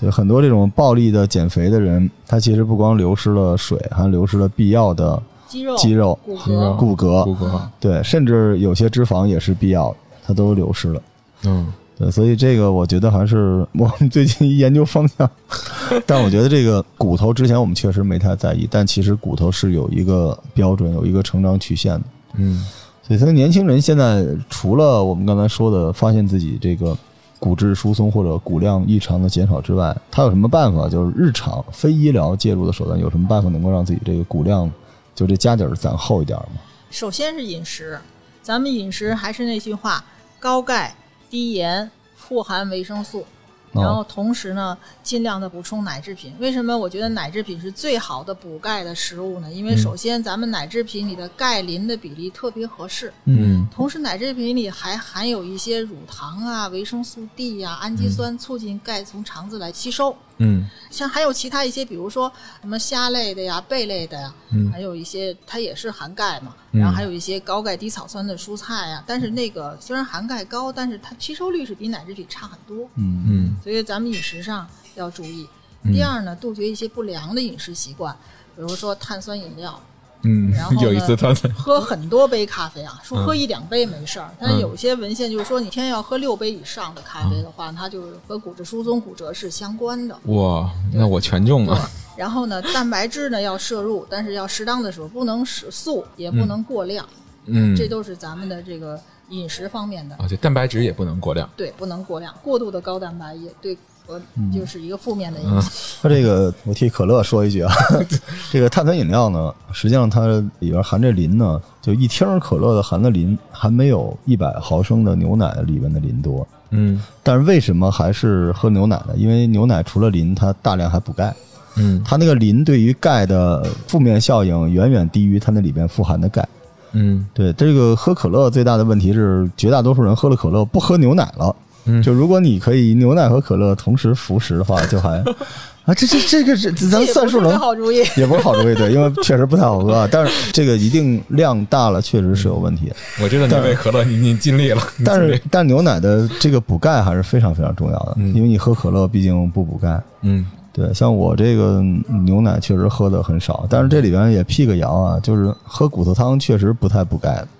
[0.00, 11.02] 对，很多这种暴力的减肥的人，他其实不光流失了水，还流失了必要的肌肉、肌肉、骨骼，骨骼，骨骼，对，甚至有些脂肪也是必要的，它都流失了。
[11.44, 15.30] 嗯对，所以这个我觉得还是我们最近一研究方向，
[16.06, 22.02] 但我觉得这个骨头之前我们确实没太在意，但其实骨头是有一个标准，有一个成长曲线的。
[22.36, 22.64] 嗯
[23.02, 26.96] 所以，他年轻人现在除了我们刚才说的发现自己这个
[27.40, 30.88] 骨质疏松或者骨量异常的减少之外，它有什么办法？
[30.88, 34.70] 就是日常非医疗介入的手段，有什么办法能够让自己这个骨量
[35.14, 36.60] 就这家底儿攒厚一点吗？
[36.90, 37.98] 首先是饮食，
[38.42, 40.04] 咱们饮食还是那句话，
[40.38, 40.94] 高钙、
[41.30, 43.24] 低盐、富含维生素。
[43.72, 46.34] 哦然后同时呢，尽量的补充奶制品。
[46.40, 49.52] 为什么我觉得奶制品是最好的补钙的食物呢？
[49.52, 60.16] 因为首先咱们奶制品里的钙磷的比例特别合适，嗯同时奶制品里还含有一些乳糖啊、维生素 D 呀、氨基酸，促进钙从肠子来吸收。
[60.40, 60.68] 嗯。
[60.90, 64.70] 像还有其他一些，比如说什么虾类的呀、贝类的呀，嗯。
[64.72, 66.80] 还有一些它也是含钙嘛，嗯。
[66.80, 69.04] 然后还有一些高钙低草酸的蔬菜呀。
[69.06, 73.56] 但是那个虽然含钙高，但是它吸收率是比奶制品差很多，嗯嗯。
[73.62, 75.48] 所以咱们饮食上要注意。
[75.84, 75.92] 嗯。
[75.92, 78.14] 第二呢，杜绝一些不良的饮食习惯，
[78.56, 79.80] 比如说碳酸饮料，
[80.22, 90.16] 嗯然后，呢有一次他在喝很多杯咖啡啊，说嗯喝一两杯没事儿，但是有些文献就是说，你天要喝六杯以上的咖啡的话，它就是和骨质疏松、骨折是相关的。
[90.24, 97.08] 哇，那我全中了。，然后呢，蛋白质呢要摄入，但是要适当的时候，不能食素，也不能过量，
[97.46, 100.16] 嗯，这都是咱们的这个饮食方面的。
[100.18, 101.48] 而且蛋白质也不能过量。
[101.56, 103.76] 对，不能过量，过度的高蛋白也对
[104.10, 104.20] 我
[104.52, 105.70] 就是一个负面的影嗯响。
[106.02, 107.72] 它这个我替可乐说一句啊，
[108.50, 110.26] 这个碳酸饮料呢，实际上它
[110.58, 116.46] 里边含这磷呢，就一听可乐的含的磷还没有一百毫升的牛奶里面的磷多。
[116.72, 119.14] 嗯但是为什么还是喝牛奶呢？
[119.16, 121.34] 因为牛奶除了磷，它大量还补钙，
[121.76, 126.46] 嗯它那个磷对于钙的负面效应远远低于它那里边富含的钙。
[126.92, 131.54] 嗯对，这个喝可乐最大的问题是，绝大多数人喝了可乐不喝牛奶了。
[131.84, 135.22] 嗯就如果你可以牛奶和可乐同时服食的话，就还
[135.86, 138.04] 啊，这这这个是咱这也不是个算数能好主意。
[138.16, 140.08] 也不是好主意，对，因为确实不太好喝啊。
[140.10, 142.92] 但是这个一定量大了，确实是有问题。
[143.22, 144.82] 我知道你为可乐，你你尽力了。
[145.04, 150.00] 但是但牛奶的这个补钙还是非常非常重要的，嗯因为你喝可乐毕竟不补钙。
[150.22, 151.82] 嗯对，像我这个
[152.24, 157.48] 牛奶确实喝的很少，但是这里边也辟个谣啊，就是喝骨头汤确实不太补钙的，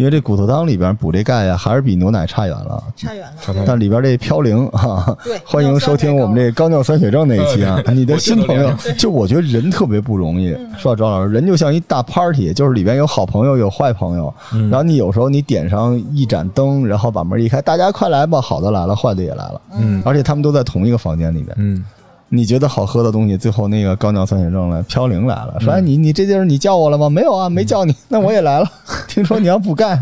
[0.00, 2.82] 因为这骨头汤里边补这钙呀，还是比牛奶差远了。
[2.96, 3.64] 差远了。
[3.66, 7.78] 但里边这嘌呤啊，对 欢迎收听我们这高尿酸血症那一期啊。
[7.88, 10.56] 你的新朋友，就我觉得人特别不容易。
[10.78, 14.32] 说到赵老师，人就像一大 party，就是里边有好朋友，有坏朋友。
[14.70, 19.60] 然后你有时候你点上一盏灯，然后把门一开，大家快来吧，好的来了，坏的也来了。
[19.78, 21.54] 嗯而且他们都在同一个房间里面。
[21.58, 21.84] 嗯
[22.32, 27.10] 你觉得好喝的东西，最后那个高尿酸血症来，飘零来了，说哎你你这地儿你叫我了吗？
[27.10, 28.70] 没有啊，没叫你，那我也来了。
[29.08, 30.00] 听说你要补钙，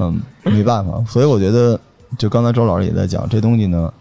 [0.00, 1.04] 嗯，没办法。
[1.06, 1.78] 所以我觉得，
[2.18, 3.92] 就刚才周老师也在讲，这东西呢，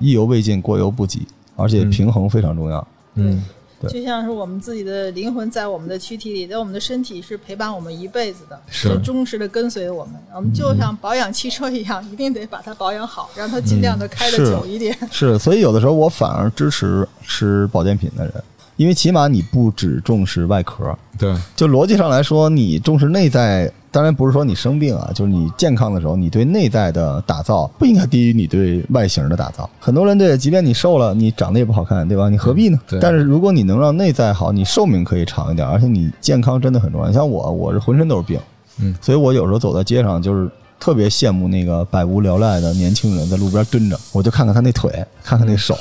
[0.00, 2.86] 意犹未尽，过犹不及，而且平衡非常重要。
[3.14, 3.38] 嗯对
[3.88, 10.14] 就像是我们自己的灵魂在我们的躯体里，在我们的身体是陪伴我们一辈子的，是忠实的跟随我们。
[10.34, 14.96] 我们就像保养汽车一样，一定得把它保养好，让它尽量的开的久一点。
[15.10, 18.44] 是，所以有的时候我反而支持吃保健品的人，
[18.76, 29.68] 因为起码你不只重视外壳，对就逻辑上来说，你重视内在，当然不是说你生病啊，就是你健康的时候，你对内在的打造不应该低于你对外形的打造。
[29.78, 32.28] 很多人对，即便你瘦了，你长得也不好看，对吧？
[32.28, 32.78] 你何必呢？
[32.88, 37.12] 对但是如果你能让内在好，你寿命可以长一点，而且你健康真的很重要。
[37.12, 38.40] 像我，我是浑身都是病，
[38.80, 40.50] 嗯，所以我有时候走在街上就是。
[40.80, 44.90] 特别羡慕那个百无聊赖的年轻人在路边蹲着，我就看看他那腿，
[45.22, 45.78] 看看那手，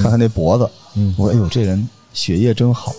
[0.00, 2.92] 看看那脖子，嗯我说哎呦，这人血液真好，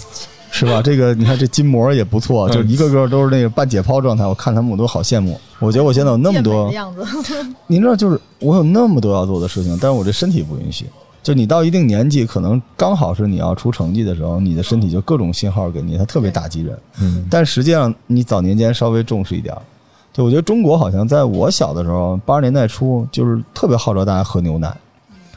[0.50, 0.80] 是吧？
[0.82, 5.38] 这个你看这筋膜也不错，就一个个都是那个半解剖状态，我看他们我都好羡慕。
[5.60, 7.04] 我觉得我现在有那么多，样子，
[7.68, 10.86] 您知道，就是我有那么多要做的事情，但是我这身体不允许。
[11.22, 16.76] 就你到一定年纪，可能刚好是你要出成绩的时候，你的身体就各种信号给你，它特别打击人。
[17.00, 19.62] 嗯但实际上，你早年间稍微重视一点儿。
[20.12, 24.76] 就我觉得中国好像在我小的时候，八十年代初，就是特别号召大家喝牛奶。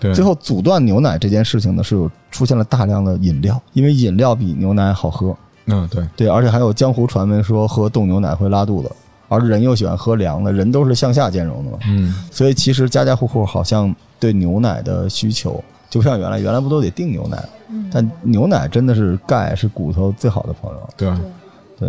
[0.06, 5.36] 对，最后阻断牛奶这件事情呢，是有出现了大量的饮料，因为饮料比牛奶好喝。
[5.68, 8.92] 嗯对，对，而且还有江湖传闻说喝冻牛奶会拉肚子，
[9.28, 11.80] 而人又喜欢喝凉的，人都是向下兼容的嘛。
[11.88, 17.44] 嗯所以其实家家户户好像对牛奶的需求，就不像原来，原来不都得订牛奶？
[17.70, 20.90] 嗯，但牛奶真的是钙，是骨头最好的朋友。
[20.96, 21.18] 对，对，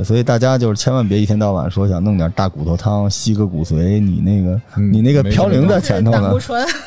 [0.05, 6.33] 所以大家就是千万别一天到晚说想弄点大骨头汤吸个骨髓，你那个、嗯你那个嘌呤在前头呢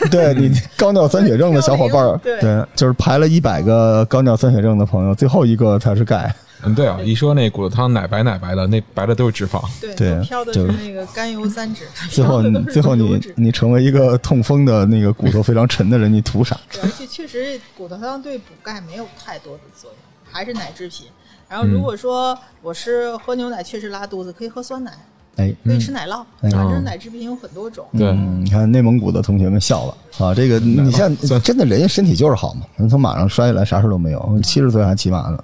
[0.10, 6.34] 对你高尿酸血症的小伙伴儿， 对对，就是排了一百个高尿酸血症的朋友，最后一个才是钙。
[6.62, 9.64] 嗯对啊，一说那骨头汤奶白奶白的，那白的都是脂肪。
[9.96, 16.60] 对，飘的就是那个甘油三酯，最后最后你你成为一个痛风的那个骨头非常沉的人，你图啥？
[16.84, 19.98] 而且确实骨头汤对补钙没有太多的作用，
[20.30, 21.08] 还是奶制品。
[21.50, 24.92] 然后如果说我是喝牛奶确实拉肚子，可以喝酸奶，
[25.38, 27.86] 哎，可以吃奶酪，嗯反正奶制品有很多种。
[27.98, 28.08] 对。
[28.08, 35.44] 嗯，你看内蒙古的同学们笑了啊，这个你像真的人家身体就是好嘛，人从马上摔下来啥事都没有，七十岁还骑马呢，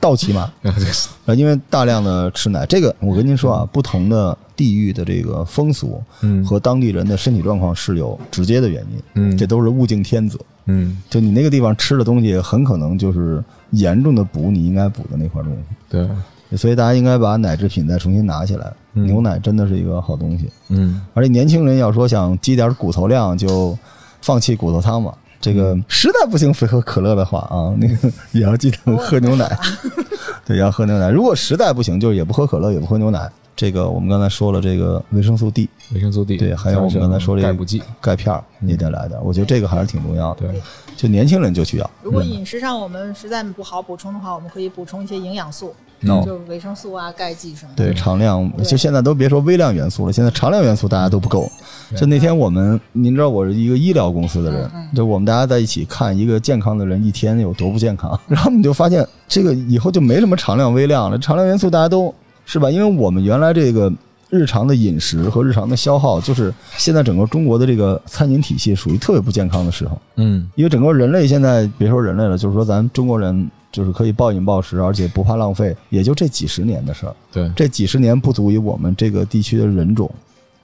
[0.00, 0.48] 倒骑马。
[1.26, 6.44] 呃，因为大量的吃奶，这个我跟您说啊，不同的地域的这个风俗嗯。
[6.44, 9.36] 和当地人的身体状况是有直接的原因，嗯。
[9.36, 10.38] 这都是物竞天择。
[10.66, 15.58] 嗯，就你那个地方吃的东西，很可能就是严重的补你应该补的那块东西。
[15.88, 18.72] 对，所以大家应该把奶制品再重新拿起来。
[18.94, 23.76] 嗯牛奶真的是一个好东西，嗯而且年轻人要说想积点骨头量，就
[24.20, 25.12] 放弃骨头汤嘛。
[25.40, 29.50] 这个实在不行，非喝可乐的话啊， 那个也要记得喝牛奶。
[30.46, 31.10] 对，要喝牛奶。
[31.10, 33.28] 如果实在不行，就是也不喝可乐，也不喝牛奶。
[33.54, 39.22] 这个我们刚才说了，这个维生素 D，维生素 D，对，还有我们刚才说这个钙补剂，钙片儿也得来点儿。
[39.22, 40.48] 我觉得这个还是挺重要的。
[40.48, 40.60] 对，
[40.96, 41.90] 就年轻人就需要。
[42.02, 45.74] 如果饮食上我们实在不好补充的话，我们可以补充一些营养素，
[46.08, 47.84] 哦就是维生素啊、钙剂什么的。
[47.84, 51.46] 对常量，就现在都别说微量元素了，现在常量元素大家都不够。
[51.94, 62.12] 就那天我们，您知道我是一个医疗公司的人，嗯就我们大家在一起看一个健康的人一天有多不健康，然后我们就发现这个以后就没什么常量微量了，常量元素大家都
[62.52, 62.70] 是吧？
[62.70, 63.92] 因为我们原来这个。
[64.34, 70.00] 日常的饮食和日常的消耗，就是现在整个中国的这个餐饮体系属于特别不健康的时候。
[70.16, 77.14] 嗯因为整个人类现在别说人类了，就是说咱中国人就是可以暴饮暴食，而且不怕浪费，也就这几十年的事儿。
[77.30, 80.10] 对，这几十年不足以我们这个地区的人种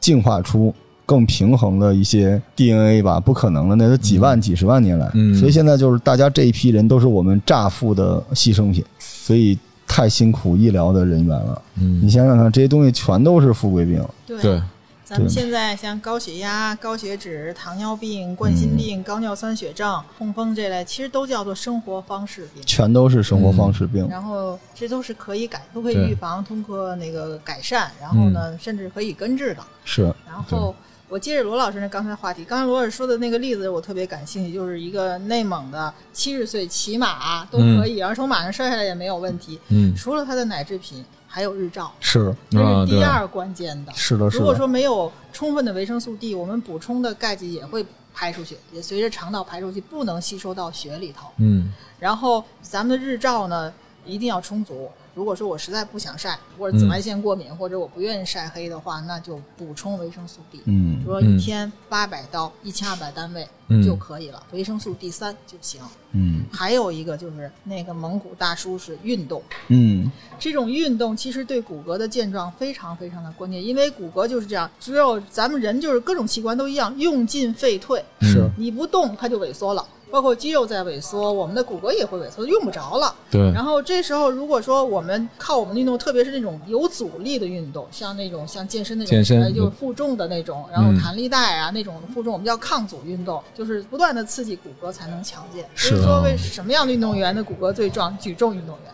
[0.01, 0.75] 进化出
[1.05, 3.21] 更平衡的一些 DNA 吧？
[3.21, 5.11] 不可能的，那都几万、几十万年来。
[5.13, 11.63] 嗯所以现在就是大家这一批人都是我们乍富的牺牲品，所以太辛苦医疗的人员了。
[11.81, 14.05] 嗯你想想看，这些东西全都是富贵病。
[14.27, 14.63] 对对，
[15.05, 22.63] 咱们现在像高血压、高血脂、糖尿病、冠心病、高尿酸血症、痛风这类，其实都叫做生活方式病。
[22.67, 24.07] 全都是生活方式病。
[24.11, 29.63] 然后这都是可以改，都可以预防，通过那个改善，然后呢，甚至可以根治的。
[29.85, 30.75] 是，然后
[31.09, 39.59] 我接着罗老师那刚才话题，刚才罗老师说的那个例子我特别感兴趣，就是一个内蒙的七十岁骑马都可以，然后从马上摔下来也没有问题。
[39.69, 43.93] 嗯除了它的奶制品，还有日照，是，这是第二关键的。
[43.95, 44.41] 是的，是的。
[44.41, 51.29] 如果说没有充分的维生素 D，我们补充的钙剂也会排出去，也随着肠道排出去，不能吸收到血里头。
[51.39, 53.73] 嗯然后咱们的日照呢
[54.05, 54.91] 一定要充足。
[55.19, 60.61] 如果说我实在不想晒，或者紫外线过敏，或者我不愿意晒黑的话，那就补充维生素 D。
[60.67, 65.81] 嗯说一天八百到一千二百单位嗯就可以了，维生素 D 三就行。
[66.13, 79.85] 嗯还有一个就是那个蒙古大叔是运动，嗯这种运动其实对骨骼的健壮非常非常的关键，因为骨骼就是这样，只有咱们人就是各种器官都一样，用进废退，是你不动它就萎缩了。
[80.11, 83.15] 包括肌肉在萎缩，我们的骨骼也会萎缩，用不着了。
[83.31, 89.43] 对，然后这时候，如果说我们靠我们的运动，特别是那种有阻力的运动，像那种像健身那种，健身。
[89.43, 90.99] 呃就是负重的那种，然后嗯。
[90.99, 95.65] 弹力带啊、那种负重，我们叫抗阻运动，就是不断的刺激骨骼才能强健。
[95.75, 98.17] 是所以说，哦为什么样的运动员的骨骼最壮？
[98.19, 98.93] 举重运动员，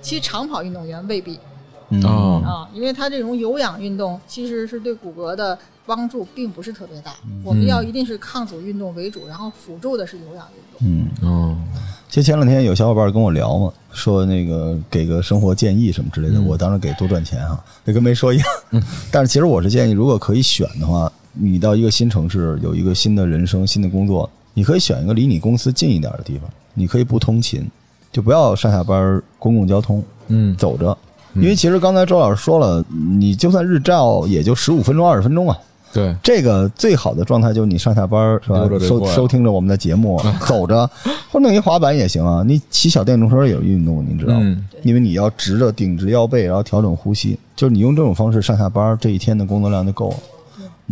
[0.00, 1.38] 其实长跑运动员未必
[1.90, 2.02] 嗯。
[2.04, 7.12] 哦啊，因为他这种有氧运动其实是对骨骼的帮助并不是特别大。
[7.26, 10.80] 嗯我们要一定是抗阻运动为主，然后辅助的是有氧运动。
[11.22, 11.28] 嗯。
[11.28, 11.56] 哦，
[12.08, 18.46] 其实前两天有小伙伴跟我聊嘛，说那个给个生活建议什么之类的，嗯我当然给多赚钱啊，这跟没说一样。
[19.10, 27.66] 但是其实我是建议，如果可以选的话，你到一个新城市，有一个新的人生、新的工作，你可以选一个离你公司近一点的地方，你可以不通勤，
[28.12, 30.96] 就不要上下班公共交通嗯走着，
[31.34, 32.84] 因为其实刚才周老师说了，
[33.18, 35.58] 你就算日照也就十五分钟、二十分钟啊。
[35.92, 40.86] 对，这个最好的状态就是你上下班是吧收收听着我们的节目， 走着
[41.30, 42.42] 或者弄一滑板也行啊。
[42.46, 44.40] 你骑小电动车也有运动，你知道吗？
[44.42, 50.16] 嗯因为你要直着顶直腰背，然后调整呼吸，就是你用这种方式上下班，这一天的工作量就够了。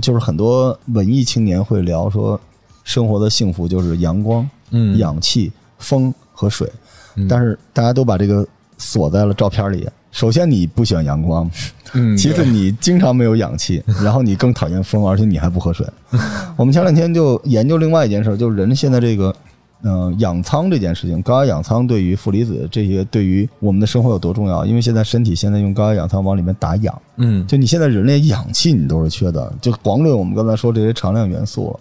[0.00, 2.40] 就是很多文艺青年会聊说，
[2.84, 6.70] 生活的幸福就是阳光、嗯氧气、风和水，
[7.16, 8.46] 嗯但是大家都把这个
[8.78, 9.88] 锁在了照片里。
[10.12, 11.48] 首先，你不喜欢阳光，
[11.94, 15.86] 嗯，其次，你经常没有氧气， 然后你更讨厌风，而且你还不喝水。
[16.56, 19.34] 我们前两天就研究另外一件事，就是人现在这个，
[19.82, 24.66] 嗯、氧舱这件事情，高压氧舱对于负离子这些对于我们的生活有多重要？
[24.66, 31.80] 因为现在身体现在用高压氧舱往里面打氧，嗯就你现在人类氧气你都是缺的，就光论我们刚才说这些常量元素了。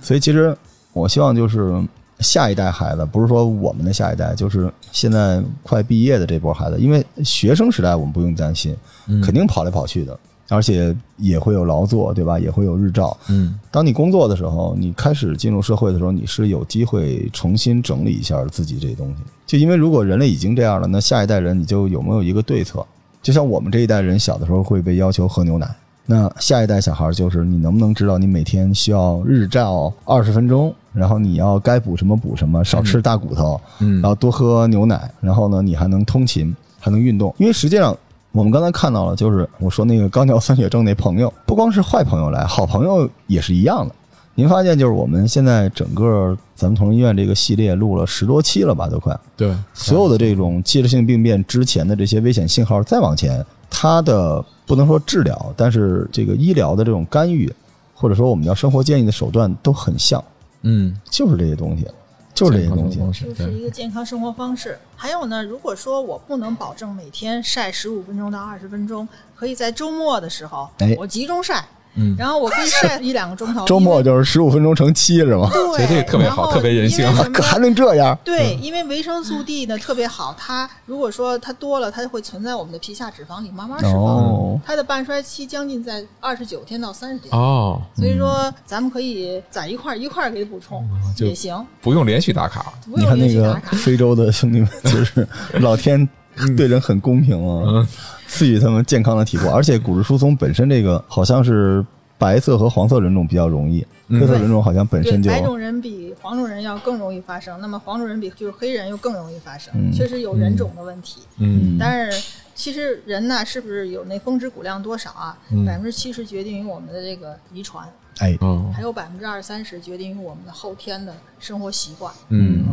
[0.00, 0.56] 所以其实
[0.92, 1.82] 我希望就是
[2.24, 8.74] 下一代孩子，不是说我们的下一代，就是现在快毕业的这波孩子，因为学生时代我们不用担心，
[9.06, 10.18] 嗯肯定跑来跑去的，
[10.48, 12.38] 而且也会有劳作，对吧？
[12.38, 13.16] 也会有日照。
[13.28, 19.16] 嗯当你工作的时候，你开始进入社会的时候，你是有机会重新整理一下自己这东西。
[19.46, 22.84] 就因为如果人类已经这样了，那下一代人你就有没有一个对策？
[23.22, 25.66] 就像我们这一代人小的时候会被要求喝牛奶，
[26.06, 37.34] 那下一代小孩就是你能不能知道你每天需要日照二十分钟，然后你要该补什么补什么，少吃大骨头，嗯然后多喝牛奶，然后呢，你还能通勤，还能运动。
[37.38, 37.96] 因为实际上，
[38.32, 43.94] 我们刚才看到了，就是我说那个高尿酸血症那朋友，不光是坏朋友来，好朋友也是一样的。
[44.34, 49.16] 您发现，就是我们现在整个咱们同仁医院这个系列录了十多期了吧，都快。
[49.36, 57.52] 对，所有的这种器质性病变之前的这些危险信号再往前，它的不能说治疗，但是这个医疗的这种干预，
[57.94, 60.22] 或者说我们叫生活建议的手段都很像，
[60.62, 61.86] 嗯，就是这些东西，
[62.34, 62.98] 就是这些东西。
[63.26, 64.78] 就是一个健康生活方式。
[64.96, 70.94] 还有呢，如果说我不能保证每天晒十五分钟到二十分钟，可以在周末的时候哎。
[70.98, 71.64] 我集中晒，
[71.96, 73.64] 嗯然后我可以晒一两个钟头。
[73.66, 75.48] 周末就是十五分钟乘七是吗？
[75.52, 77.06] 对，这个特别好特别人性
[77.42, 78.16] 还能这样？
[78.24, 83.94] 对，因为维生素 D 呢特别好，它如果说它多了，它会存在我们的皮下脂肪里慢慢释放。
[83.94, 90.88] 哦，它的半衰期将近在二十九天到三十天，哦，所以说咱们可以攒一块一块给补充、
[91.18, 93.76] 也行，不用连续打卡，不用你看那个连续打卡。
[93.76, 95.26] 非洲的兄弟们，就是
[95.60, 96.08] 老天
[96.56, 97.88] 对人很公平啊嗯，
[98.34, 101.84] 赐予他们健康的体魄， 而且骨质疏松本身这个好像是
[102.18, 104.20] 白色和黄色人种比较容易，嗯。
[104.20, 109.92] 黑色人种好像本身，就白种人比黄种人要更容易发生，那么黄种人比就是黑人又更容易发生，嗯。
[109.92, 111.20] 确实有人种的问题。
[111.38, 111.76] 嗯。
[111.78, 112.24] 但是
[112.56, 115.38] 其实人呢，是不是有那峰值骨量多少啊？
[115.52, 115.64] 嗯？
[115.64, 117.86] 百分之七十决定于我们的这个遗传，
[118.18, 118.68] 哎，哦。
[118.74, 122.12] 还有百分之二三十决定于我们的后天的生活习惯。
[122.30, 122.64] 嗯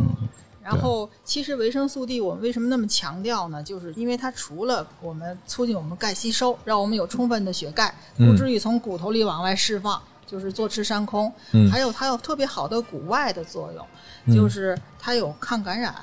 [0.62, 3.60] 然后，其实维生素 D 我们为什么那么强调呢？
[3.62, 11.32] 就是因为它除了我们促进我们钙吸收，让我们有充分的血钙，嗯不至于从骨头里往外释放，就是坐吃山空。
[11.50, 13.84] 嗯还有它有特别好的骨外的作用，
[14.26, 15.94] 嗯就是它有抗感染，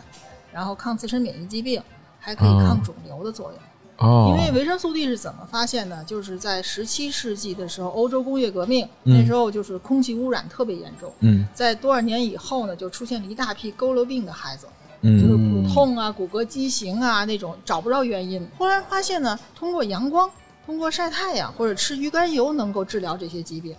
[0.52, 1.82] 然后抗自身免疫疾病，
[2.20, 3.58] 还可以哦抗肿瘤的作用。
[3.58, 3.69] 哦，
[4.02, 6.04] 因为维生素 D 是怎么发现的？
[6.06, 14.68] 就是在十七世纪的时候，欧洲工业革命、嗯那时候就是空气污染特别严重，嗯在多少年以后呢，就出现了一大批佝偻病的孩子。
[15.02, 18.46] 就是嗯骨痛啊、骨骼畸形啊那种找不着原因。
[18.58, 20.30] 后来发现呢，通过阳光、
[20.66, 23.74] 通过晒太阳或者吃鱼肝油能够治疗这些疾病。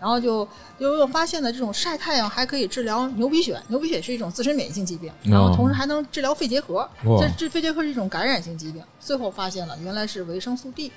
[0.00, 0.46] 然后就
[0.78, 3.56] 又又发现了，这种晒太阳还可以治疗牛皮癣。
[3.68, 6.88] 牛皮癣是一种自身免疫性疾病，然后同时还能治疗肺结核。
[7.20, 8.82] 这这肺结核是一种感染性疾病。
[9.00, 10.92] 最后发现了原来是维生素 D。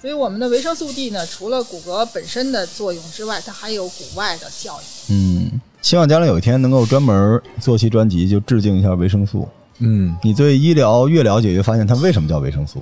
[0.00, 5.14] 所以我们的维生素 D 呢，除了骨骼本身的作用之外，它还有骨外的效应。
[5.14, 9.48] 嗯，希望将来有一天能够专门做期专辑，就致敬一下维生素。
[9.80, 12.80] 嗯你对医疗越了解，越发现它为什么叫维生素，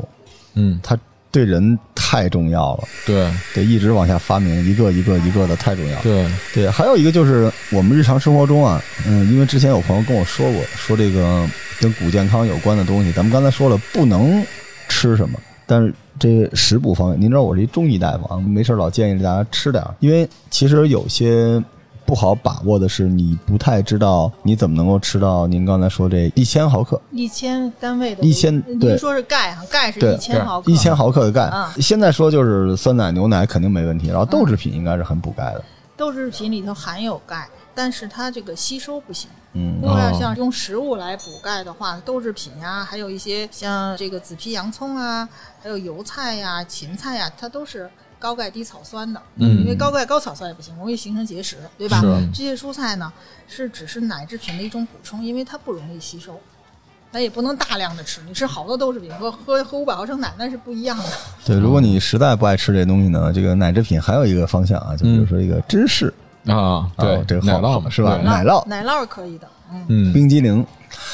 [0.55, 0.99] 嗯，它
[1.37, 6.03] 对人太重要了，对得一直往下发明，一个一个一个的太重要了。
[6.03, 11.47] 对，对，还有一个就是我们日常生活中啊，嗯，因为之前有朋友跟我说过，说这个
[11.79, 14.43] 跟骨健康有关的东西，咱们刚才说了不能
[14.89, 21.63] 吃什么，但是这食补方面，您知道我是一中医大夫啊，没事老建议大家吃点儿，因为其实有些
[22.07, 31.43] 不好把握的是，你不太知道你怎么能够吃到您刚才说这一千毫克，一千单位的一千对您说是钙哈，钙是对一千毫克，一千毫克的钙。
[31.43, 35.65] 啊现在说就是酸奶、牛奶肯定没问题，然后豆制品应该是很补钙的。
[35.97, 39.29] 豆制品里头含有钙，但是它这个吸收不行。
[39.59, 45.27] 嗯如果要像用食物来补钙的话，豆制品呀、还有一些像这个紫皮洋葱啊，
[45.63, 47.89] 还有油菜呀、芹菜呀，它都是
[48.27, 49.23] 高钙低草酸的。
[49.37, 49.61] 嗯。
[49.61, 52.01] 因为高钙高草酸也不行，容易形成结石，对吧？
[52.01, 52.29] 是？
[52.35, 53.13] 这些蔬菜呢，
[53.47, 56.41] 是只是奶制品的一种补充，因为它不容易吸收。
[57.13, 61.05] 咱也不能大量的吃，你吃好多豆制品和喝喝五百毫升奶那是不一样的。
[61.47, 66.13] 对，如果你实在不爱吃这东西呢，这个奶制品还有一个方向啊，就比如说一个芝士，
[66.47, 68.19] 啊，对哦，这个好奶酪嘛是吧？
[68.23, 68.67] 奶酪。
[68.67, 70.67] 奶酪是可以的，嗯，嗯，冰激凌，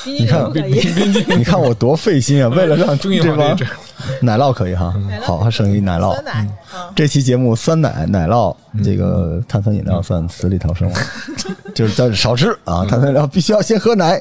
[0.03, 1.37] 冰激你看凌不可以。
[1.37, 3.65] 你看我多费心啊，为了让这帮这
[4.23, 6.25] 奶酪可以哈好，还剩一奶酪酸。
[6.25, 10.95] 奶，嗯，这期节目酸奶、奶酪，这个碳酸饮料算死里逃生了，
[11.75, 14.21] 就是但是少吃啊，碳酸饮料必须要先喝奶，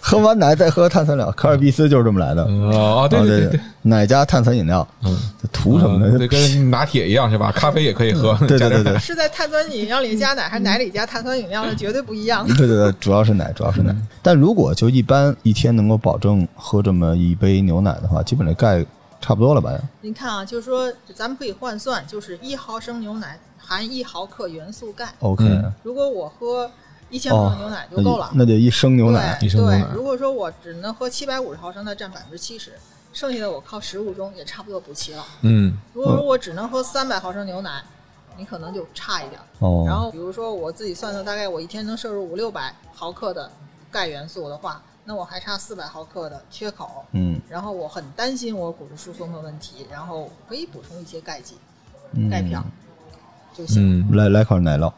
[0.00, 1.32] 喝完奶再喝碳酸饮料。
[1.32, 2.44] 可尔必斯就是这么来的。
[2.44, 6.16] 哦，啊，对对对对，奶加碳酸饮料，嗯，这图什么呢？
[6.18, 7.52] 这跟拿铁一样是吧？
[7.56, 11.64] 咖啡也可以喝，对对对对是在碳酸饮料里加奶，还是奶里加碳酸饮料？
[11.66, 12.46] 那绝对不一样。
[12.46, 13.94] 对对对，主要是奶，主要是奶。
[14.22, 18.84] 但如果就一般一天能够保证喝这么一杯牛奶的话，基本的钙
[19.24, 19.72] 差不多了吧？
[20.02, 25.14] 您看啊，就是说咱们可以换算，就是一毫升牛奶含一毫克元素钙。
[25.20, 26.70] OK，嗯如果我喝
[27.08, 28.30] 一千克牛奶就够了。
[28.34, 29.38] 那得一升牛奶。
[29.40, 32.72] 对一升牛奶对，如果说我只能喝七百五十毫升，那占百分之七十，
[33.14, 35.24] 剩下的我靠食物中也差不多补齐了。
[35.40, 37.82] 嗯如果说我只能喝三百毫升牛奶，
[38.36, 39.40] 你可能就差一点。
[39.60, 43.50] 哦，然后比如说我自己算算，大概我一天能摄入五六百毫克的
[43.90, 47.04] 钙元素的话，那我还差四百毫克的缺口。
[47.12, 51.54] 嗯然后我很担心我骨质疏松的问题，然后可以补充一些钙剂、
[52.12, 52.64] 嗯钙片儿
[53.56, 54.00] 就行。
[54.00, 54.92] 嗯来来块奶酪。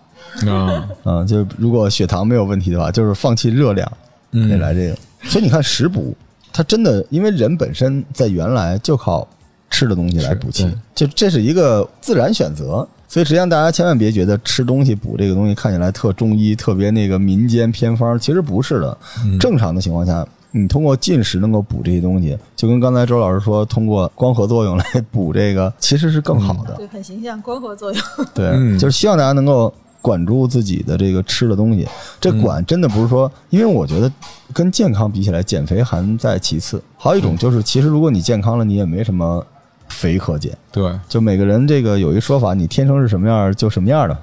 [0.49, 3.91] 啊，嗯， 就如果血糖没有问题的话，就是放弃热量，
[4.33, 4.97] 可以来这个。
[5.25, 6.17] 所以你看食补，
[6.53, 9.27] 它真的因为人本身在原来就靠
[9.71, 12.87] 吃的东西来补气就这是一个自然选择。
[13.09, 18.99] 所以实际上大家千万别觉得吃东西补这个东西看起来特中医、特别那个民间偏方，其实不是的。
[19.25, 26.75] 嗯正常的情况下，你通过进食能够补这些东西，就跟刚才周老师说，通过光合作用来补这个， 其实是更好的。
[26.77, 28.03] 对，很形象，光合作用。
[28.35, 31.87] 对，嗯就是希望大家能够管住自己的这个吃的东西。
[32.21, 34.11] 这管真的不是说，因为我觉得
[34.53, 36.83] 跟健康比起来，减肥还在其次。
[36.97, 39.45] 还有一种就是，其实如果你健康了，你也没什么
[39.89, 40.57] 肥可减。
[40.71, 44.19] 对，就每个人这个有一说法，你天生是什么样就什么样的，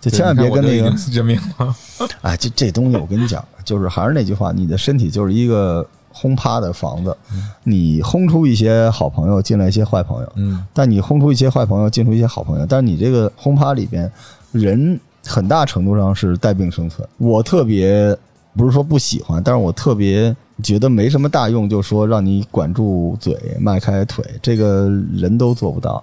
[0.00, 1.76] 就千万别跟那个对你看我都已经认命了，
[2.22, 7.16] 哎，这这东西我跟你讲，就是还是那句话，你的身体就是一个轰趴的房子，
[7.64, 10.64] 你轰出一些好朋友，进来一些坏朋友，嗯。
[10.72, 14.10] 但你轰出一些坏朋友，进出一些好朋友，但是你这个轰趴里边，
[14.52, 17.06] 人很大程度上是带病生存。
[17.18, 18.16] 我特别
[18.56, 26.02] 不是说不喜欢，但是我特别觉得没什么大用，就说让你管住嘴、迈开腿，这个人都做不到，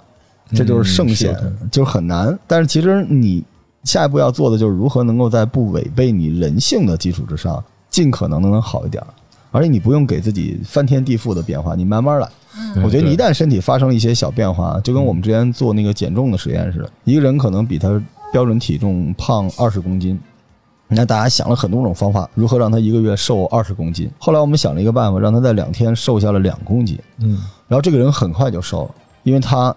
[0.52, 1.36] 这就是圣贤，
[1.72, 2.38] 就是很难。
[2.46, 3.44] 但是其实你
[3.84, 9.04] 下一步要做的就是如何能够在不违背你人性的基础之上，尽可能的能好一点。
[9.52, 12.28] 而且你不用给自己翻天地覆的变化，你慢慢来。
[12.84, 18.02] 我觉得你一旦身体发生一些小变化，就跟我们之前做那个减重的实验似的，一个人可能比他
[18.32, 20.20] 标准体重胖二十公斤，
[20.96, 24.10] 那大家想了很多种方法，如何让他一个月瘦二十公斤。
[24.18, 28.92] 后来我们想了一个办法，让他在两天瘦下了两公斤，嗯然后这个人很快就瘦了，
[29.24, 29.76] 因为他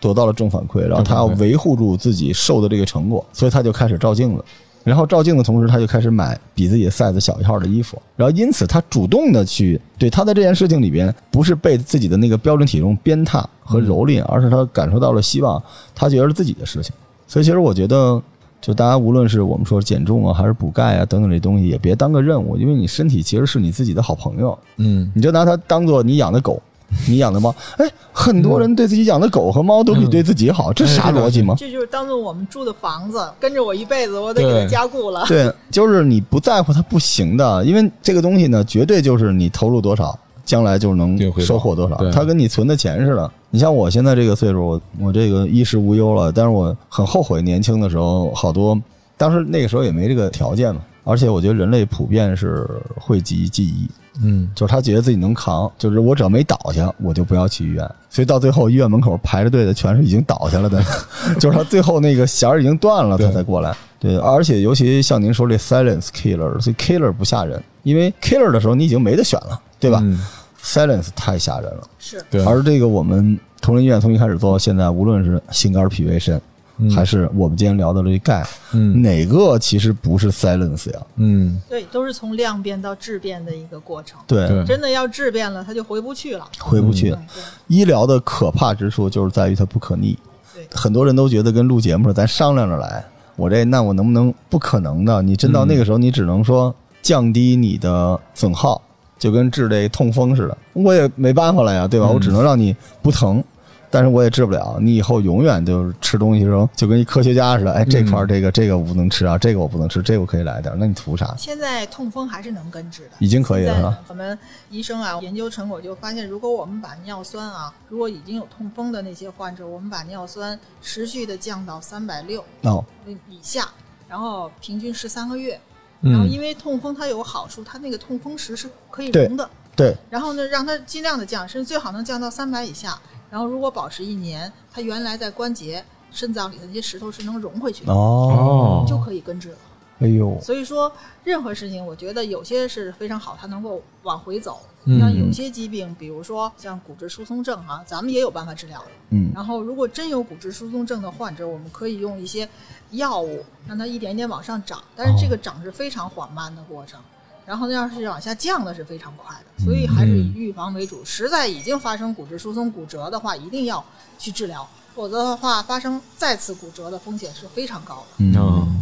[0.00, 4.44] 得到了正反馈，然后他要维护住自己瘦的这个成果，所以他就开始照镜子。
[4.84, 15.62] 然后照镜的同时，他就开始买比自己 size 小一号的衣服，然后因此他主动的去对他在这件事情里边，不是被自己的那个标准体重鞭挞和蹂躏，而是他感受到了希望，
[15.94, 16.92] 他觉得是自己的事情。
[17.28, 18.20] 所以其实我觉得，
[18.62, 26.62] 就大家无论是我们说减重啊，还是补钙啊等等这东西，也别当个任务，因为你身体其实是你自己的好朋友，嗯，你就拿它当做你养的狗，
[27.08, 27.52] 你养的猫。
[27.78, 31.56] 哎，很多人对自己养的狗和猫都比对自己好，这啥逻辑吗？
[31.58, 35.24] 这就是当做我们住的房子，跟着我一辈子，我得给它加固了。
[35.26, 41.96] 对，就是你不在乎它不行的，因为这个东西呢，绝对就是你投入多少，将来就能收获多少。
[42.12, 43.32] 它跟你存的钱似的。
[43.52, 48.76] 你像我现在这个岁数，我我这个衣食无忧了，但是我很后悔年轻的时候好多，
[49.18, 50.80] 当时那个时候也没这个条件嘛。
[51.04, 53.90] 而且我觉得人类普遍是讳疾忌医，
[54.22, 57.84] 嗯就是他觉得自己能扛，就是我只要没倒下，我就不要去医院。
[58.08, 60.80] 所以到最后，医院门口排着队的全是已经倒下了的，
[61.40, 63.76] 就是他最后那个弦儿已经断了，他才过来。
[63.98, 70.20] 对，而且尤其像您说这 silence killer，所以 killer 不吓人，因为 killer 的时候你已经没得选了，对吧、嗯
[70.62, 71.82] s i l e n c e 太吓人了。
[71.98, 76.40] 是，对，而这个我们同仁医院从一开始做到现在，无论是心肝脾胃肾，
[76.78, 81.00] 嗯还是我们今天聊的这钙，嗯哪个其实不是 silence 呀？
[81.16, 84.18] 嗯对，都是从量变到质变的一个过程。
[84.26, 86.48] 对，真的要质变了，它就回不去了。
[86.58, 87.10] 回不去。
[87.10, 87.26] 嗯，
[87.66, 90.16] 医疗的可怕之处就是在于它不可逆。
[90.54, 93.04] 对很多人都觉得跟录节目，咱商量着来。
[93.36, 94.32] 我这那我能不能？
[94.50, 95.22] 不可能的。
[95.22, 98.80] 你真到那个时候，你只能说降低你的损耗，
[99.22, 102.08] 就跟治这痛风似的，我也没办法了呀，对吧？
[102.10, 103.42] 嗯我只能让你不疼。
[103.88, 104.78] 但是我也治不了。
[104.80, 111.34] 你以后永远就是吃东西的时候就跟一科学家似的，哎，这块儿这个这个我不能吃啊，这个我不能吃，这个我可以来点儿，那你图啥？
[111.36, 113.98] 现在痛风还是能根治的，已经可以了是吧？
[114.08, 114.36] 我们
[114.70, 122.82] 医生啊研究成果就发现，如果我们把尿酸啊，如果已经有痛风的那些患者，我们把尿酸持续的降到三百六哦，
[123.28, 123.68] 以下，
[124.08, 125.60] 然后平均十三个月，
[126.02, 126.30] 然后嗯。
[126.30, 132.98] 因为痛风它有个好处，它那个痛风石是可以对溶的，对，然后呢让它尽量的降，甚至最好能降到三百以下，
[133.30, 139.56] 然后如果保持一年，它原来在关节、肾脏里的那些石头是能融回去的，哦，就可以根治了。
[140.02, 140.92] 哎呦，所以说，
[141.24, 144.60] 任何事情，我觉得有些是非常好，它能够往回走。
[144.84, 148.82] 嗯像有些疾病，比如说像骨质疏松症啊，咱们也有办法治疗。
[149.10, 152.48] 嗯然后，如果真有骨质疏松症的患者，我们可以用一些
[152.90, 157.00] 药物让它一点点往上涨，但是这个涨是非常缓慢的过程。
[157.46, 161.04] 然后要是往下降的是非常快的，所以还是以预防为主。
[161.04, 163.84] 实在已经发生骨质疏松、骨折的话，一定要
[164.18, 168.24] 去治疗，否则的话，发生再次骨折的风险是非常高的。
[168.24, 168.81] 嗯，嗯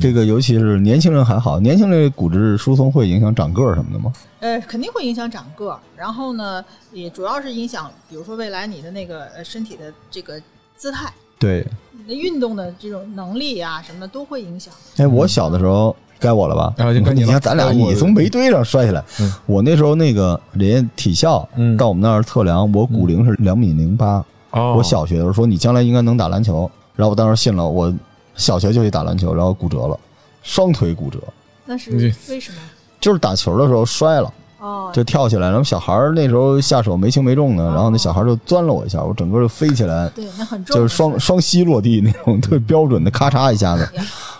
[0.00, 4.12] 这个尤其是年轻人还好，年轻人骨质疏松会影响长个儿什么的吗？
[4.40, 10.40] 呃，肯定会影响长个儿，然后呢，也主要是影响，比如说未来你的那个呃身体的这个
[10.76, 14.72] 姿态，对，你的运动的这种能力啊什么的都会影响。
[14.96, 16.74] 哎，我小的时候该我了吧？
[16.78, 17.12] 你了。
[17.12, 19.04] 你看咱俩，你从煤堆上摔下来。
[19.20, 21.76] 嗯，我那时候那个人家体校嗯。
[21.76, 24.24] 到我们那儿测量，我骨龄是两米零八。
[24.50, 27.92] 哦，我小学的时候说你将来应该能打篮球，然后我当时信了，我
[28.38, 30.00] 小学就去打篮球，然后骨折了，
[30.42, 31.18] 双腿骨折，
[31.66, 31.90] 那是
[32.30, 32.58] 为什么？
[32.98, 43.88] 就是打球的时候摔了，哦，就跳起来，然后小孩儿那时候下手没轻没重的，然后那小孩就钻了我一下，我整个就飞起来，对，那很重就，是双双膝落地那种特别标准的，咔嚓一下子，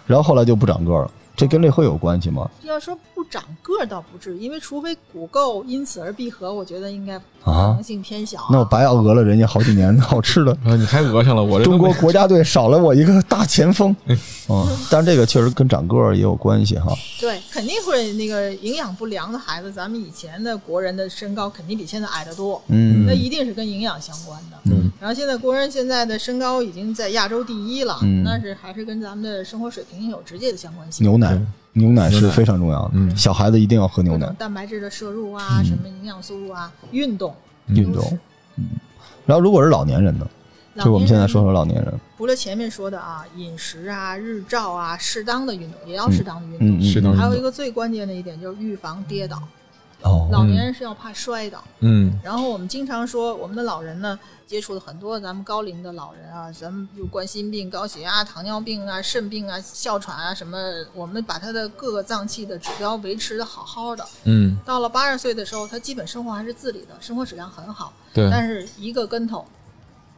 [0.06, 2.50] 然后后来就不长个了，这跟这会有关系吗？
[2.64, 10.50] 要说不长个儿倒不至于，因为除非骨垢因此而闭合，我觉得应该可啊能性偏小、那我白讹了人家好几年 好吃的。
[10.64, 13.94] 啊，你还讹上了我这中国国家队少了我一个大前锋，
[14.48, 16.92] 嗯，但是这个确实跟长个儿也有关系哈。
[17.20, 24.56] 对，肯定会那个营养不良的孩子，咱们以前的国人的身高肯定比现在矮得多，嗯那一定是跟营养相关的。
[24.64, 31.06] 嗯，然后现在国人现在的身高已经在亚洲第一了，嗯那是还是跟咱们的生活水平有直接的相关性。
[31.06, 31.27] 牛奶，
[31.72, 33.16] 牛奶是非常重要的，嗯。
[33.16, 37.34] 小孩子一定要喝牛奶，蛋白质的摄入啊，什么营养素入啊，运动，
[37.68, 38.18] 运动。
[38.56, 38.66] 嗯，
[39.26, 40.26] 然后如果是老年人呢？
[40.84, 46.68] 就我们现在说说老年人，除了前面说的啊，饮食啊、日照啊，适当的运动也要适当的运动。
[46.68, 49.42] 嗯嗯，适当还有一个最关键的一点就是预防跌倒，
[50.02, 51.62] 哦，老年人是要怕摔倒。
[51.80, 52.18] 嗯。
[52.22, 60.58] 然后我们经常说，我们的老人呢，接触了很多咱们高龄的老人啊，咱们有冠心病、高血压、糖尿病啊、肾病啊、哮喘啊什么，
[60.94, 64.06] 我们把他的各个脏器的指标维持的好好的。
[64.24, 69.44] 嗯，到了八十岁的时候，他基本生活还是自理的，生活质量很好，对，但是一个跟头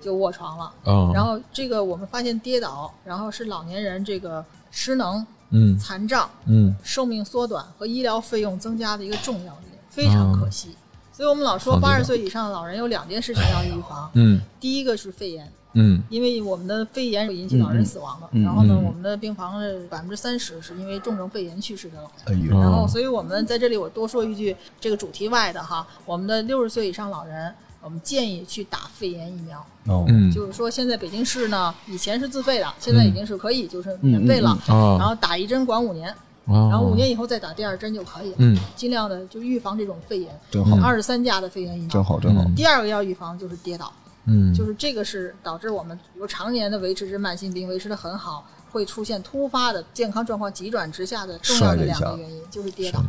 [0.01, 0.73] 就卧床了。
[0.85, 5.79] 嗯，然后这个我们发现跌倒，然后是老年人这个失能、嗯。
[5.79, 6.75] 残障、嗯。
[6.83, 10.75] 寿命缩短和医疗费用增加的一个重要点，非常可惜。
[11.13, 14.41] 所以我们老说八十岁以上的老人有两件事情要预防，嗯。
[14.59, 16.03] 第一个是肺炎，嗯。
[16.09, 18.27] 因为我们的肺炎会引起老人死亡的。
[18.33, 18.43] 嗯。
[18.43, 18.85] 嗯然后呢，嗯。
[18.85, 22.39] 我们的病房的百分之三十是因为重症肺炎去世的老人。
[22.39, 29.59] 哎呦，然后，哦所以我们在这里我多说一句，这个主题外的哈，我们的六十岁以上老人，我们建议去打肺炎疫苗。
[29.87, 34.51] 哦，嗯就是说，现在北京市呢，以前是自费的，现在已经是可以，就是免费了。
[34.69, 36.15] 啊，然后打一针管五年，
[36.51, 38.37] 然然后五年以后再打第二针就可以了。
[38.39, 38.59] 嗯。
[38.75, 41.89] 尽量的就预防这种肺炎，真好，二十三价的肺炎疫苗。
[41.89, 42.43] 真好，真好。
[42.43, 42.55] 嗯。
[42.55, 43.93] 第二个要预防就是跌倒，
[44.27, 53.03] 嗯，就是这个是导致我们比如常年的维持着慢性病维持的很好，会出现突发的健康状况急转直下的重要的两个原因，就是跌倒。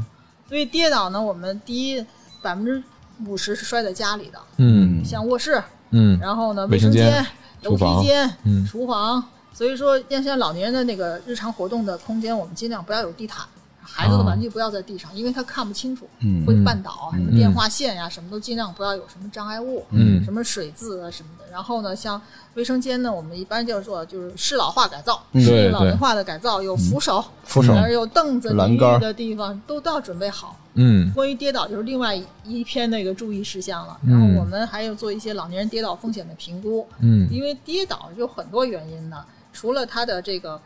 [0.48, 2.06] 所以跌倒呢，我们第一
[2.42, 2.82] 百分之
[3.26, 5.04] 五十是摔在家里的，嗯。
[5.04, 6.20] 像卧室，嗯。
[6.20, 7.26] 然后呢，卫生间
[7.64, 8.66] 楼梯间、嗯。
[8.66, 9.24] 厨房。
[9.62, 13.46] 所以说，像像老年人的那个日常活动的空间，我们尽量不要有地毯，
[13.80, 21.46] 孩子的玩具不要在地上，因为他看不清楚，嗯会绊倒啊，什么电话线呀、什么都尽量不要有什么障碍物，嗯什么水渍啊什么的。
[21.52, 22.20] 然后呢，像
[22.56, 30.58] 卫生间呢，我们一般叫做就是适老化改造，嗯适应老龄化的改造，有扶手，扶手有凳子、淋栏杆浴的地方都都要准备好。
[30.74, 33.96] 嗯关于跌倒就是另外一篇那个注意事项了。
[34.06, 40.60] 嗯然后我们还有做一些老年人跌倒风险的评估，嗯因为跌倒有很多原因呢，除了他的这个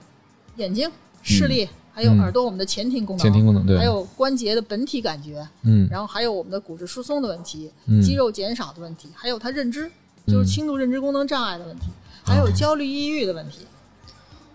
[0.58, 0.90] 眼睛
[1.22, 3.78] 视力，还有耳朵我们的前庭功能，嗯前庭功能对。
[3.78, 5.88] 还有关节的本体感觉，嗯。
[5.90, 8.02] 然后还有我们的骨质疏松的问题，嗯。
[8.02, 9.92] 肌肉减少的问题，还有他认知，
[10.28, 11.88] 就是轻度认知功能障碍的问题，
[12.24, 13.66] 还有焦虑、抑郁的问题。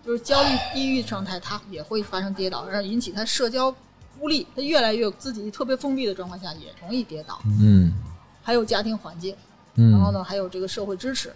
[0.03, 3.71] 就是焦虑、抑郁状态，它也会发生跌倒，然后引起他社交
[4.19, 7.39] 孤立，他越来越自己特别封闭的状况下也容易跌倒。
[7.61, 7.93] 嗯。
[8.41, 9.35] 还有家庭环境，
[9.75, 9.91] 嗯。
[9.91, 11.31] 然后呢，还有这个社会支持，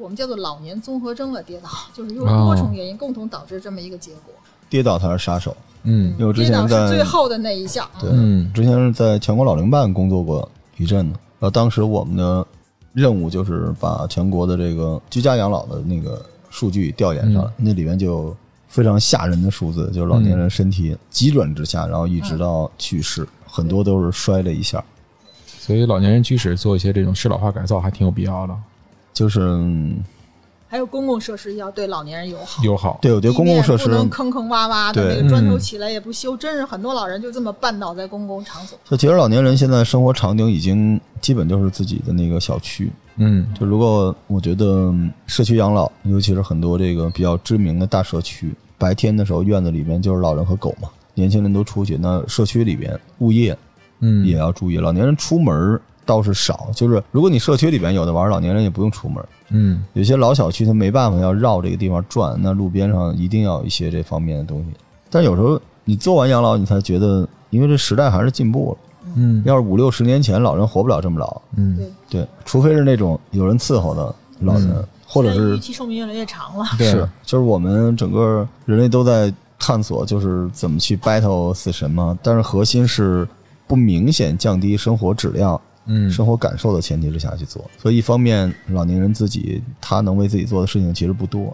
[0.00, 4.32] 我们叫做老年综合征的跌倒，就是有多重原因共同导致这么一个结果。
[4.68, 5.56] 跌倒才是杀手。
[5.82, 10.46] 嗯因为我之跌倒前在是最后的那一项，对，嗯之前是在全国老龄办工作过
[10.76, 12.46] 一阵子，然后当时我们的
[12.92, 18.36] 任务就是把全国的这个居家养老的那个数据调研上来，那里面就有
[18.68, 24.84] 非常吓人的数字，就是老年人身体急转直下，然后一直到去世，很多都是摔了一下，
[25.46, 28.54] 所以老年人居室做一些这种适老化改造还挺有必要的，
[29.20, 30.02] 就是嗯
[30.66, 32.64] 还有公共设施要对老年人友好。
[32.64, 32.98] 友好。
[33.02, 38.78] 对我觉得公共设施不能坑坑洼洼的，对那个砖头嗯起来也不修，真是很多老人就这么绊倒在公共场所。
[38.88, 53.58] 就其实老年人现在生活场景已经基本就是自己的那个小区，嗯就如果我觉得嗯社区养老，尤其是很多这个比较知名的大社区，白天的时候院子里面就是老人和狗嘛，年轻人都出去，那社区里边物业
[53.98, 55.78] 嗯也要注意，老年人出门
[56.10, 59.24] 倒是少，就是如果你社区里边有的玩，老年人也不用出门。
[59.50, 64.66] 嗯有些老小区他没办法要绕这个地方转，那路边上一定要有一些这方面的东西。
[65.08, 68.78] 但有时候你做完养老，你才觉得，因为这时代还是进步了。
[69.14, 71.40] 嗯要是五六十年前，老人活不了这么老。
[71.56, 76.64] 嗯对，对，除非是那种有人伺候的老人，或者是预期寿命越来越长了。
[76.76, 82.18] 对是，就是我们整个人类都在探索，就是怎么去 battle 死神嘛。
[82.22, 83.26] 但是核心是
[83.66, 85.60] 不明显降低生活质量、
[85.92, 87.68] 嗯生活感受的前提之下去做。
[87.76, 91.52] 所以一方面，老年人自己他能为自己做的事情其实不多，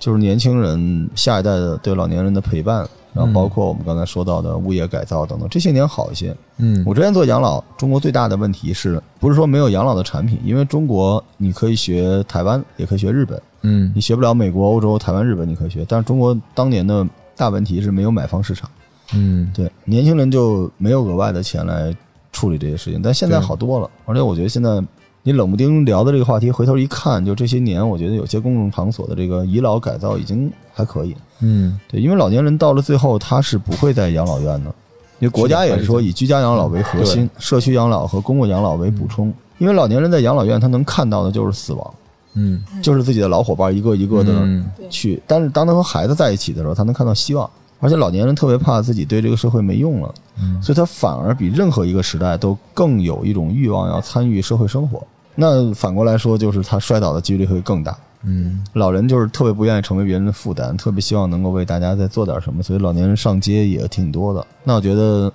[0.00, 6.36] 就是年轻人下一代的对老年人的陪伴，然后包括我们刚才说到的物业改造等等，这些年好一些。
[6.58, 10.40] 嗯我之前做养老，中国最大的问题是不是说没有养老的产品？
[10.44, 13.40] 因为中国你可以学台湾，也可以学日本。
[13.62, 15.84] 嗯你学不了美国、欧洲、台湾、日本，你可以学。
[15.88, 17.06] 但是中国当年的
[17.36, 18.70] 大问题是没有买方市场，
[19.14, 21.94] 嗯对年轻人就没有额外的钱来
[22.36, 23.00] 处理这些事情。
[23.02, 24.82] 但现在好多了，而且我觉得现在
[25.22, 31.16] 你冷不丁聊的这个话题，回头一看，就这些年，我觉得有些公共场所的这个遗老改造已经还可以。
[31.40, 34.70] 嗯对，因为老年人到了最后，他是不会在养老院的，
[35.18, 39.32] 因为国家也是说以居家养老为核心，社区养老和公共养老为补充。
[39.58, 41.94] 因为老年人在养老院，他能看到的就是死亡，
[42.34, 45.20] 嗯就是自己的老伙伴一个一个的嗯去。
[45.26, 47.48] 但是当他和孩子在一起的时候，他能看到希望。
[47.78, 55.02] 而且老年人特别怕自己对这个社会没用了，嗯所以他反而比任何一个时代都更有一种欲望要参与社会生活。
[55.34, 57.96] 那反过来说，就是他摔倒的几率会更大。
[58.28, 64.44] 嗯老人就是特别不愿意成为别人的负担，特别希望能够为大家再做点什么，所以老年人上街也挺多的。
[64.64, 65.30] 那我觉得，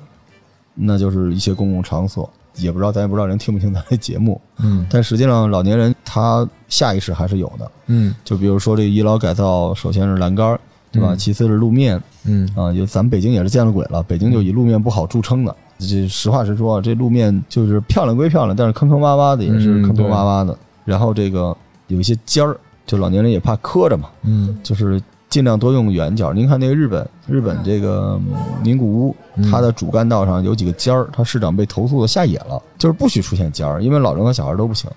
[0.74, 7.72] 那就是一些公共场所，也不知道咱也不知道人听不听咱的节目，嗯但实际上老年人他下意识还是有的。
[7.86, 10.60] 嗯就比如说这个医疗改造，首先是栏杆儿，
[10.92, 11.14] 对吧？
[11.14, 15.56] 嗯其次是路面嗯啊，就咱们北京也是见了鬼了，北京就以路面不好著称的。
[15.80, 20.58] 这实话实说啊，这路面就是漂亮归漂亮，但是坑坑洼洼的也是嗯坑坑洼洼的。
[20.86, 21.56] 然后这个
[21.88, 26.34] 有一些尖儿，就老年人也怕磕着嘛，嗯就是尽量多用圆角。
[26.34, 29.16] 您看那个日本，日本这个嗯名古屋，
[29.50, 34.90] 它的主干道上有几个尖儿，它市长被投诉的下野了，就是不许出现尖儿，因为老人和小孩都不行。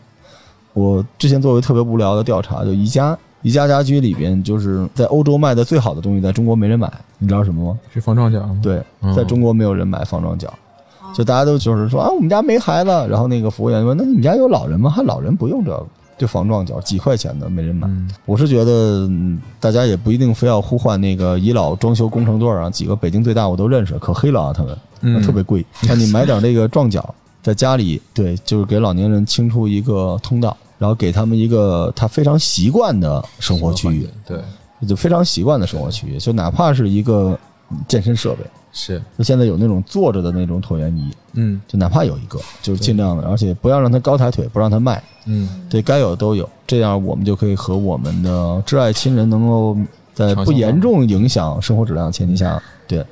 [0.73, 7.79] 我之前做过特别无聊的调查，就宜家，宜家家居里边就是在欧洲卖的最好的东西，在中国没人买，你知道什么吗？
[7.93, 8.59] 是防撞角吗？
[8.61, 10.53] 对嗯，在中国没有人买防撞角。
[11.15, 14.91] 就大家都就是说啊，我们家没孩子，然后那个服务员问，那你们家有老人吗？
[14.91, 15.87] 还老人不用这个，
[16.19, 17.87] 就防撞角，几块钱的没人买。
[17.87, 25.65] 嗯我是觉得嗯大家也不一定非要呼唤那个医老装修工程队啊，几个北京最大我都认识，可黑了啊，他们嗯特别贵。
[25.87, 34.39] 那你买点那个撞角，在家里对，就是给老年人清出一个通道，然后给他们一个他非常习惯的生活区域，对。
[34.87, 37.39] 就非常习惯的生活区域，就哪怕是一个
[37.71, 39.01] 嗯健身设备，是。
[39.17, 41.59] 就现在有那种坐着的那种椭圆仪，嗯。
[41.67, 45.49] 就哪怕有一个，就是尽量的，而且不要让他高抬腿，不让他迈，嗯。
[45.71, 49.75] 对该有的都有，这样我们就可以和我们的挚爱亲人能够
[50.13, 53.03] 在不严重影响生活质量的前提下，对。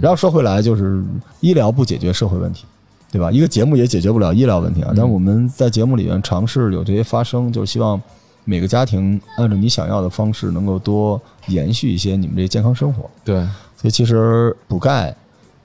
[0.00, 1.04] 然后说回来，就是
[1.38, 2.64] 医疗不解决社会问题，
[3.12, 3.30] 对吧？
[3.30, 4.92] 一个节目也解决不了医疗问题啊。
[4.96, 8.00] 但我们在节目里面尝试有这些发声，就是希望
[8.44, 13.08] 每个家庭按照你想要的方式，能够多延续一些你们这健康生活。
[13.22, 13.36] 对
[13.76, 15.14] 所以其实补钙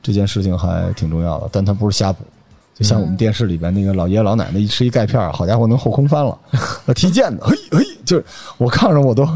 [0.03, 2.23] 这件事情还挺重要的，但它不是瞎补。
[2.77, 6.37] 就像我们电视里边那个老爷爷老奶奶一吃一钙片儿，好家伙能后空翻了，
[6.93, 8.23] 踢毽子，嘿嘿，就是
[8.59, 9.27] 我看着我都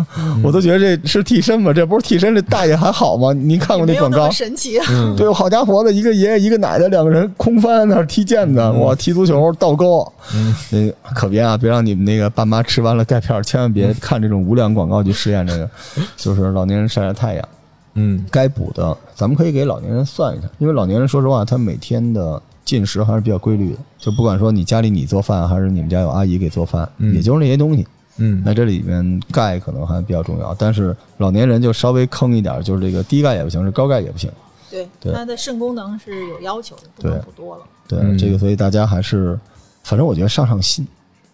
[0.43, 1.73] 我都觉得这是替身吗？
[1.73, 3.33] 这不是替身，这大爷还好吗？
[3.33, 4.29] 您看过那广告？
[4.29, 4.77] 神奇。
[4.77, 4.85] 啊
[5.17, 15.67] 对，好家伙的，一个爷爷一个奶奶，两个人空翻那儿踢毽子，哇，踢足球倒钩，嗯那个可别啊，别让你们那个爸妈吃完了钙片儿，千万别看这种无良广告去试验这个，
[16.15, 17.49] 就是老年人晒晒太阳。
[17.95, 27.87] 嗯该补的，咱们可以给老年人算一下，因为老年人说实话，他每天的进食还是比较规律的，就不管说你家里你做饭，还是你们家有阿姨给做饭，嗯也就是那些东西。
[28.17, 34.29] 嗯那这里面钙可能还比较重要，但是老年人就稍微坑一点，就是这个低钙也不行，是高钙也不行。
[34.69, 37.63] 对，对它的肾功能是有要求的，不能对补多了。
[37.87, 39.39] 对，嗯这个所以大家还是，
[39.83, 40.85] 反正我觉得上上心，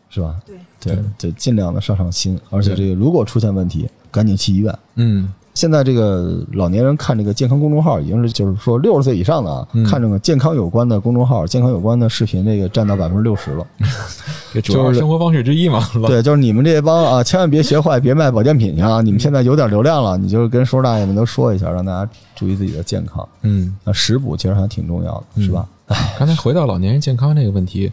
[0.09, 0.35] 是吧？
[0.45, 0.55] 对，
[0.95, 4.79] 对，就尽量的上上心，而且这个如果出现问题，赶紧去医院。
[4.95, 13.65] 嗯现在这个老年人看这个健康公众号，已经是就是说六十岁以上的啊，嗯看这个健康有关的公众号、健康有关的视频，这个占到百分之六十了。
[14.53, 19.01] 这主要生活方式之一嘛，老对，就是你们这帮啊，千万别学坏，别卖保健品去啊！
[19.03, 23.27] 你们现在有点流量了，你就跟叔叔大爷们都说一下，让大家注意自己的健康。
[23.41, 23.75] 嗯。
[23.83, 25.67] 那食补其实还挺重要的，是吧？
[26.19, 27.91] 刚才回到老年人健康这个问题，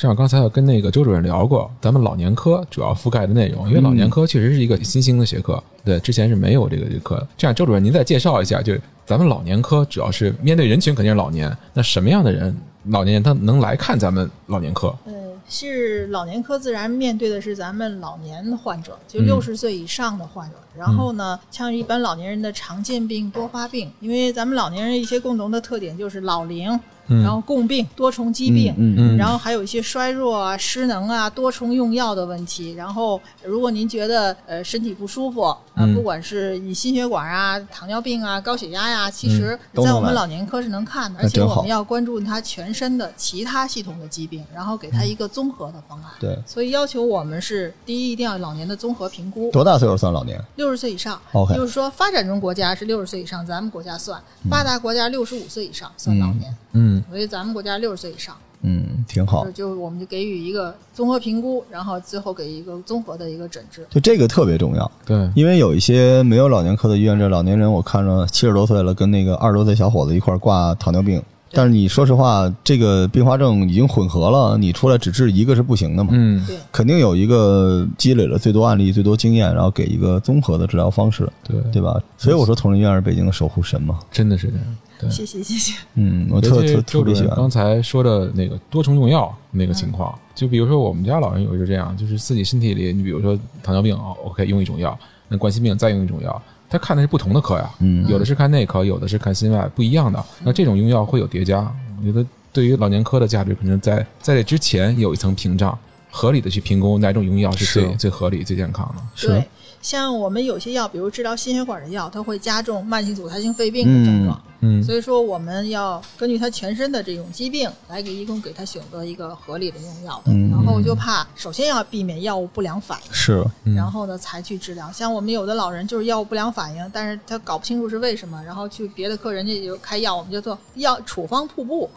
[0.00, 7.28] 正好刚才我跟那个周主任聊过，咱们老年科主要覆盖的内容，因为老年科确实是一个新兴的学科，对，之前是没有这个这个课。
[7.36, 14.88] 这样，周主任您再介绍一下，就是咱们老年科主要是面对人群肯定是老年，那什么样的人，老年人他能来看咱们老年科？
[15.04, 15.12] 呃，
[15.46, 20.56] 是老年科自然面对的是咱们老年患者，就嗯六十岁以上的患者。
[20.74, 26.80] 然后呢，像一般老年人的常见病、多发病，因为咱们老年人一些共同的特点就是老龄，嗯
[27.22, 28.74] 然后共病、多重疾病。
[28.78, 32.72] 嗯嗯然后还有一些衰弱啊、失能啊、多重用药的问题。
[32.72, 35.90] 然后，如果您觉得呃身体不舒服啊、嗯。
[35.94, 46.10] 不管是你心血管啊、糖尿病啊、高血压呀、其实在我们老年科是能看的，而且我们要关注他全身的其他系统的疾病，然后给他一个综合的方案。
[46.18, 50.40] 对，所以要求我们是第一，一定要老年的综合评估，多大岁数算老年？
[50.56, 51.20] 六十岁以上。
[51.32, 58.34] OK 就是说发展中国家是六十岁以上，咱们国家算；发达国家六十五岁以上算老年，嗯所以咱们国家六十岁以上。
[58.62, 59.74] 嗯，挺好就。
[59.78, 63.86] 我们就给予一个综合评估，然后最后给一个综合的一个诊治。
[63.88, 71.22] 就这个特别重要，对，因为有一些没有老年科的医院，这老年人我看着七十多岁了，跟那个二十多岁小伙子一块儿挂糖尿病。
[71.52, 76.10] 但是你说实话，这个并发症已经混合了，你出来只治一个是不行的嘛。
[76.12, 81.98] 嗯对，肯定有一个积累了最多案例、最多经验，然后给一个综合的治疗方式，对对吧？
[82.18, 83.98] 所以我说同仁医院是北京的守护神嘛。
[84.12, 84.64] 真的是这样。
[85.00, 85.74] 对，谢谢谢谢。
[85.94, 87.28] 嗯，我尤特特特别喜欢。
[87.28, 94.98] 任刚才说的那个多重用药那个情况，就比如说我们家老人有就这样，就是自己身体里，你比如说糖尿病啊，OK 用一种药，
[95.28, 100.22] 那冠心病再用一种药，他看的是不同的科呀，嗯有的是看内科，有的是看心外，不一样的。
[100.42, 101.60] 那这种用药会有叠加，
[101.98, 105.76] 我觉得对于老年科的价值，可能在在这之前有一层屏障，
[106.10, 109.02] 合理的去评估哪种用药是最是最合理、最健康的。
[109.14, 109.48] 是对，
[109.80, 114.40] 像我们有些药，比如治疗心血管的药，它会加重慢性阻塞性肺病的症状。
[114.62, 120.32] 嗯所以说，我们要根据他全身的这种疾病来给一共给他选择一个合理的用药的。
[120.32, 123.10] 嗯然后就怕，首先要避免药物不良反应。
[123.10, 124.92] 是，嗯然后呢，才去治疗。
[124.92, 131.88] 像我们有的老人就是药物不良反应，但是他搞不清楚是为什么，然后去别的科人家就开药，我们就做药处方瀑布。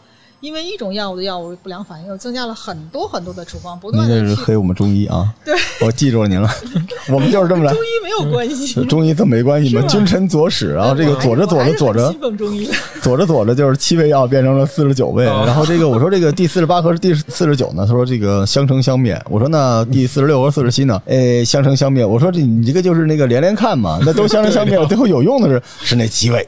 [0.43, 4.35] 因为一种药物的药物不良反应，又增加了很多很多的处方，不您这断的去。
[4.35, 5.33] 是黑我们中医啊。
[5.45, 6.49] 对，我记住了您了，
[7.07, 7.79] 我们就是这么来中。
[7.81, 8.73] 医没有关系。
[8.83, 12.69] 中医这没关系嘛，君臣佐使，然后这个佐着佐着佐着我还是很信奉中医。
[13.01, 26.45] 左着佐着就是七味药变成了四十九味，哦然后这个我说这个第四十八和第四十九呢，他说这个相乘相灭，我说那第四十六和四十七呢，哎相乘相灭，我说这你这个就是那个连连看嘛，那都相乘相灭了，最后有用的是是那七味，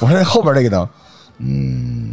[0.00, 0.88] 我说那后边这个呢，
[1.40, 2.10] 嗯。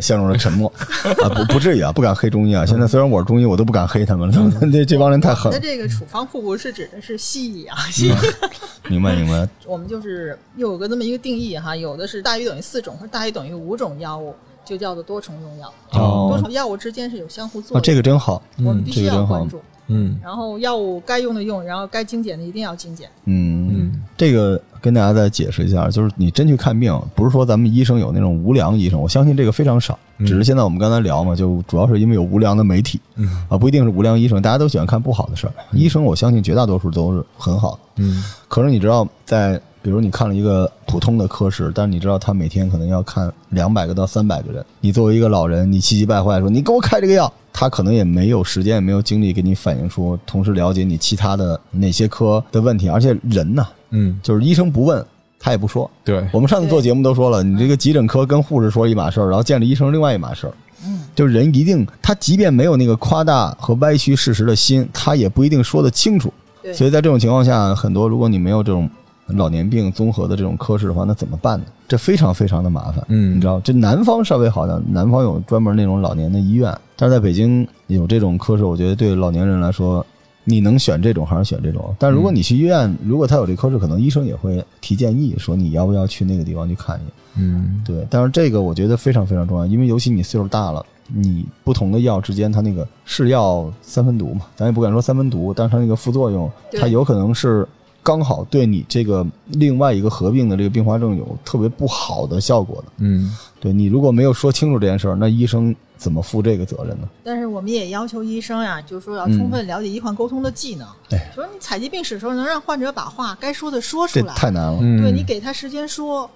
[0.00, 0.72] 陷入了沉默
[1.22, 2.64] 啊，不不至于啊，不敢黑中医啊。
[2.66, 5.58] 现在虽然我是中医，我都不敢黑他们了，他 们这这帮人太狠了。
[5.58, 8.12] 那这个处方互补是指的是西医啊，西医。
[8.88, 14.34] 明白明白，我们就是又有个这么一个定义哈，有的是大于等于四种，或者大于等于五种药物，
[14.64, 15.72] 就叫做多重用药。
[15.92, 19.60] 哦多重药物之间是有相互作啊，用的，这个真好，我们必须这个真好要关注。
[19.86, 23.06] 嗯然后药物该用的用，然后该精简的一定要精简。
[23.26, 33.26] 嗯嗯，这个跟大家再解释一下，就是你真去看病，不是说咱们医生有那种无良医生，我相信这个非常少，只是现在我们刚才聊嘛，就主要是因为有无良的媒体，嗯。
[33.48, 35.52] 啊，不一定是无良医生，大家都喜欢看不好的事儿。
[35.72, 38.22] 医生，我相信绝大多数都是很好的，嗯。
[38.46, 55.02] 可是你知道，在比如你看了一个普通的科室，但是你知道他每天可能要看两百个到三百个人，你作为一个老人，你气急败坏说你给我开这个药，他可能也没有时间，也没有精力给你反映出，同时了解你其他的哪些科的问题，而且人呐，嗯，就是医生不问。
[55.38, 60.54] 他也不说，对，我们上次做节目都说了，你这个急诊科跟护士说一码事儿，然后见着医生是另外一码事儿。
[60.86, 66.32] 嗯，就是人一定，他即便没有那个夸大和歪曲事实的心，他也不一定说得清楚。
[66.62, 66.72] 对。
[66.72, 68.88] 所以在这种情况下，很多如果你没有这种
[69.26, 71.66] 老年病综合的这种科室的话，那怎么办呢？
[71.86, 73.04] 这非常非常的麻烦。
[73.08, 76.74] 嗯你知道，这南方稍微好点，南方有专门那种老年的医院，
[77.04, 80.04] 但是在北京有这种科室，我觉得对老年人来说
[80.44, 81.94] 你能选这种还是选这种？
[81.98, 87.12] 但如果你去医院，如果他有这科室，可能医生也会提建议，说你要不要去那个地方去看一眼。
[87.36, 96.50] 嗯，对，但是这个我觉得非常非常重要，因为尤其你岁数大了，你不同的药之间，它那个是药三分毒嘛，咱也不敢说三分毒，但是它那个副作用，
[96.80, 97.68] 它有可能是
[98.02, 102.92] 刚好对你这个另外一个合并的这个并发症有特别不好的效果的。
[102.96, 103.30] 嗯，
[103.60, 107.08] 对你如果没有说清楚这件事儿，那医生怎么负这个责任呢？
[107.22, 110.86] 但是我们也要求医生呀，就是说要嗯充分了解医患沟通的技能。
[111.10, 114.78] 哎说你采集病史的时候，能让患者把话该说的说出来，太难了。
[114.80, 116.28] 嗯对你给他时间说，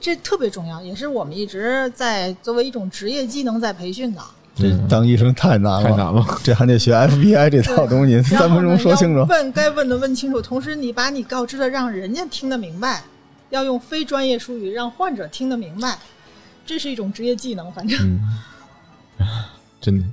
[0.00, 4.20] 这特别重要，也是我们一直在作为一种职业技能在培训的。
[4.54, 6.22] 这当医生太难了，太难了。
[6.44, 9.24] 这还得学 FBI 这套东西，三分钟说清楚。
[9.28, 13.02] 问该问的问清楚，同时你把你告知的让人家听得明白，
[13.48, 15.98] 要用非专业术语让患者听得明白，
[16.66, 17.72] 这是一种职业技能。
[17.72, 18.20] 反正、嗯，
[19.80, 20.04] 真的，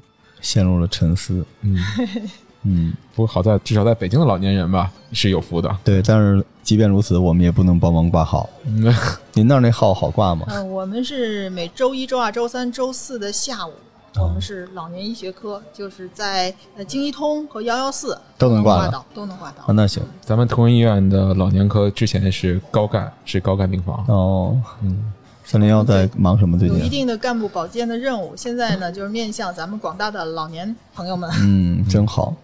[0.42, 1.46] 陷入了沉思。
[1.62, 1.78] 嗯，
[2.64, 5.78] 嗯，不过好在至少在北京的老年人吧是有福的。
[5.84, 8.50] 对，但是即便如此，我们也不能帮忙挂号。
[8.66, 8.94] 嗯，
[9.34, 10.46] 您那儿那号好挂吗？
[10.50, 13.72] 呃，我们是每周一、周二、周三、周四的下午，
[14.16, 19.74] 哦我们是老年医学科，就是在呃京医通和幺幺四都能挂到挂到，都能挂到啊，。
[19.74, 24.04] 那行咱们同仁医院的老年科之前是高干，是高干病房。
[24.08, 24.60] 哦。
[24.82, 25.12] 嗯，
[25.50, 26.60] 三零幺在忙什么？
[26.60, 26.90] 最近有一？
[26.90, 31.28] 定的干部保健的任务，现在呢就是面向咱们广大的老年朋友们。
[31.42, 32.36] 嗯，真好。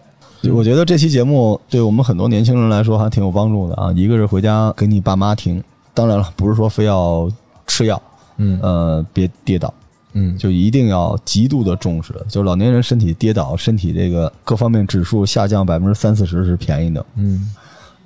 [0.52, 3.92] 我觉得这期节目对我们很多年轻人来说还挺有帮助的啊。
[3.92, 5.62] 一个是回家给你爸妈听，
[5.94, 7.30] 当然了，不是说非要
[7.64, 8.02] 吃药，
[8.38, 9.72] 嗯呃，别跌倒，
[10.14, 12.12] 嗯，就一定要极度的重视。
[12.28, 17.52] 就老年人身体跌倒，身体这个各方面指数下降百分之三四十是便宜的嗯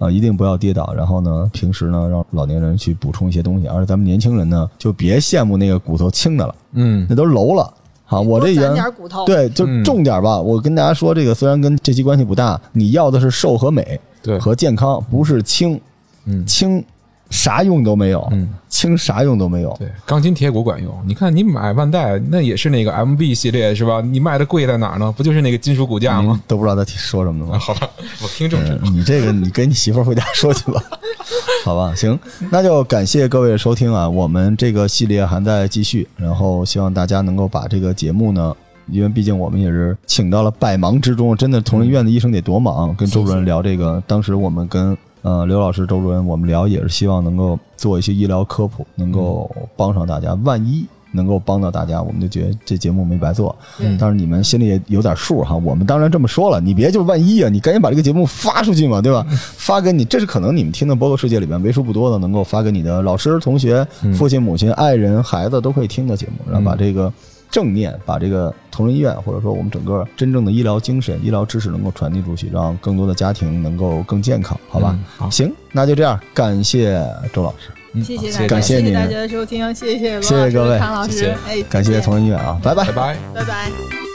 [0.01, 0.92] 啊，一定不要跌倒。
[0.96, 7.72] 然后呢，平时呢让老年人去补充一些东西，而咱们年轻人呢就别羡慕那个骨头轻的了，嗯那都楼了。
[8.05, 10.40] 好，我这多攒原点骨头，对，就嗯重点吧。
[10.40, 15.80] 我跟大家说，这个虽然跟这期关系不大，你要的是瘦和美对，和健康，不是轻。
[16.24, 16.84] 嗯轻
[17.31, 19.74] 啥用都没有，嗯，轻啥用都没有。
[19.78, 20.93] 对，钢筋铁骨管用。
[21.07, 24.01] 你看，你买万代那也是那个 MB 系列是吧？
[24.01, 25.12] 你卖的贵在哪儿呢？
[25.16, 26.41] 不就是那个金属骨架吗？
[26.47, 27.59] 都不知道他说什么了啊，吗？
[27.64, 27.89] 好吧，
[28.22, 28.78] 我听众知道。
[28.83, 30.83] 嗯你这个你跟你媳妇回家说去吧，
[31.64, 31.95] 好吧？
[31.95, 32.18] 行，
[32.51, 38.55] 那就感谢各位的收听啊，我们这个系列还在继续，然后希望大家能够把这个节目呢。
[38.93, 42.93] 因为毕竟我们也是请到了百忙之中，真的同仁医院的医生得多忙。
[42.97, 50.35] 跟周主任聊这个，当时我们跟呃刘老师、周主任我们聊，也是希望能够做一些医疗科普，能够帮上大家。
[50.45, 53.55] 万一能够帮到大家，我们就觉得这节目没白做。
[53.79, 55.57] 嗯但是你们心里也有点数哈。
[55.57, 59.27] 我们当然这么说了，你别就万一啊，你赶紧把这个节目发出去嘛，对吧？
[59.31, 67.12] 发给你，这是可能你们听的播客世界里面为数不多的能够发给你的老师、同学、父亲、母亲、爱人、孩子都可以听的节目，然后把这个。
[67.51, 74.90] 正念把这个同仁医院，或者说我们整个真正的医疗精神、医疗知识能够传递出去，让更多的家庭能够更健康，好吧？
[74.96, 82.92] 嗯好行，那就这样，感谢周老师，嗯谢谢大家，感谢您谢大家的收听，谢谢罗老师谢谢各位康老师谢谢，哎，感谢同仁医院啊，拜拜拜。
[82.92, 83.16] 拜。
[83.34, 84.09] 拜拜。